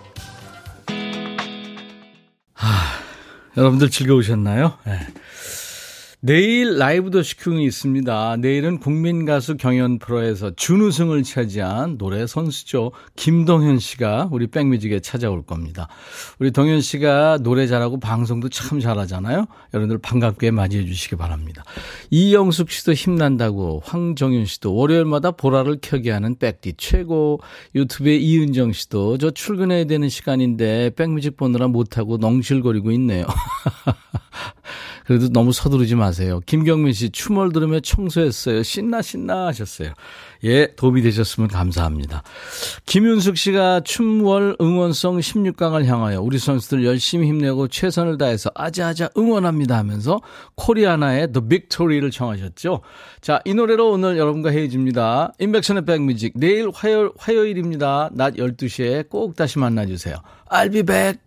[2.56, 2.68] 하,
[3.58, 4.80] 여러분들 즐거우셨나요?
[4.84, 5.00] 네.
[6.26, 8.38] 내일 라이브 더시쿵이 있습니다.
[8.38, 12.94] 내일은 국민가수 경연 프로에서 준우승을 차지한 노래 선수죠.
[13.18, 15.90] 김동현 씨가 우리 백뮤직에 찾아올 겁니다.
[16.40, 19.48] 우리 동현 씨가 노래 잘하고 방송도 참 잘하잖아요.
[19.74, 21.66] 여러분들 반갑게 맞이해 주시기 바랍니다.
[22.10, 27.42] 이영숙 씨도 힘난다고 황정윤 씨도 월요일마다 보라를 켜게 하는 백디 최고
[27.76, 33.26] 유튜브에 이은정 씨도 저 출근해야 되는 시간인데 백뮤직 보느라 못하고 넝실거리고 있네요.
[35.06, 36.40] 그래도 너무 서두르지 마 세요.
[36.46, 38.64] 김경민 씨 춤을 들으며 청소했어요.
[38.64, 39.94] 신나 신나 하셨어요.
[40.46, 42.24] 예, 도움이 되셨으면 감사합니다.
[42.86, 50.22] 김윤숙 씨가 춤월 응원성 16강을 향하여 우리 선수들 열심히 힘내고 최선을 다해서 아자아자 응원합니다 하면서
[50.56, 52.82] 코리아나의 The Victory를 청하셨죠.
[53.22, 55.34] 자, 이 노래로 오늘 여러분과 헤어집니다.
[55.40, 58.10] 인백션의 백뮤직 내일 화요일, 화요일입니다.
[58.14, 60.16] 낮 12시에 꼭 다시 만나주세요.
[60.50, 61.24] I'll be back.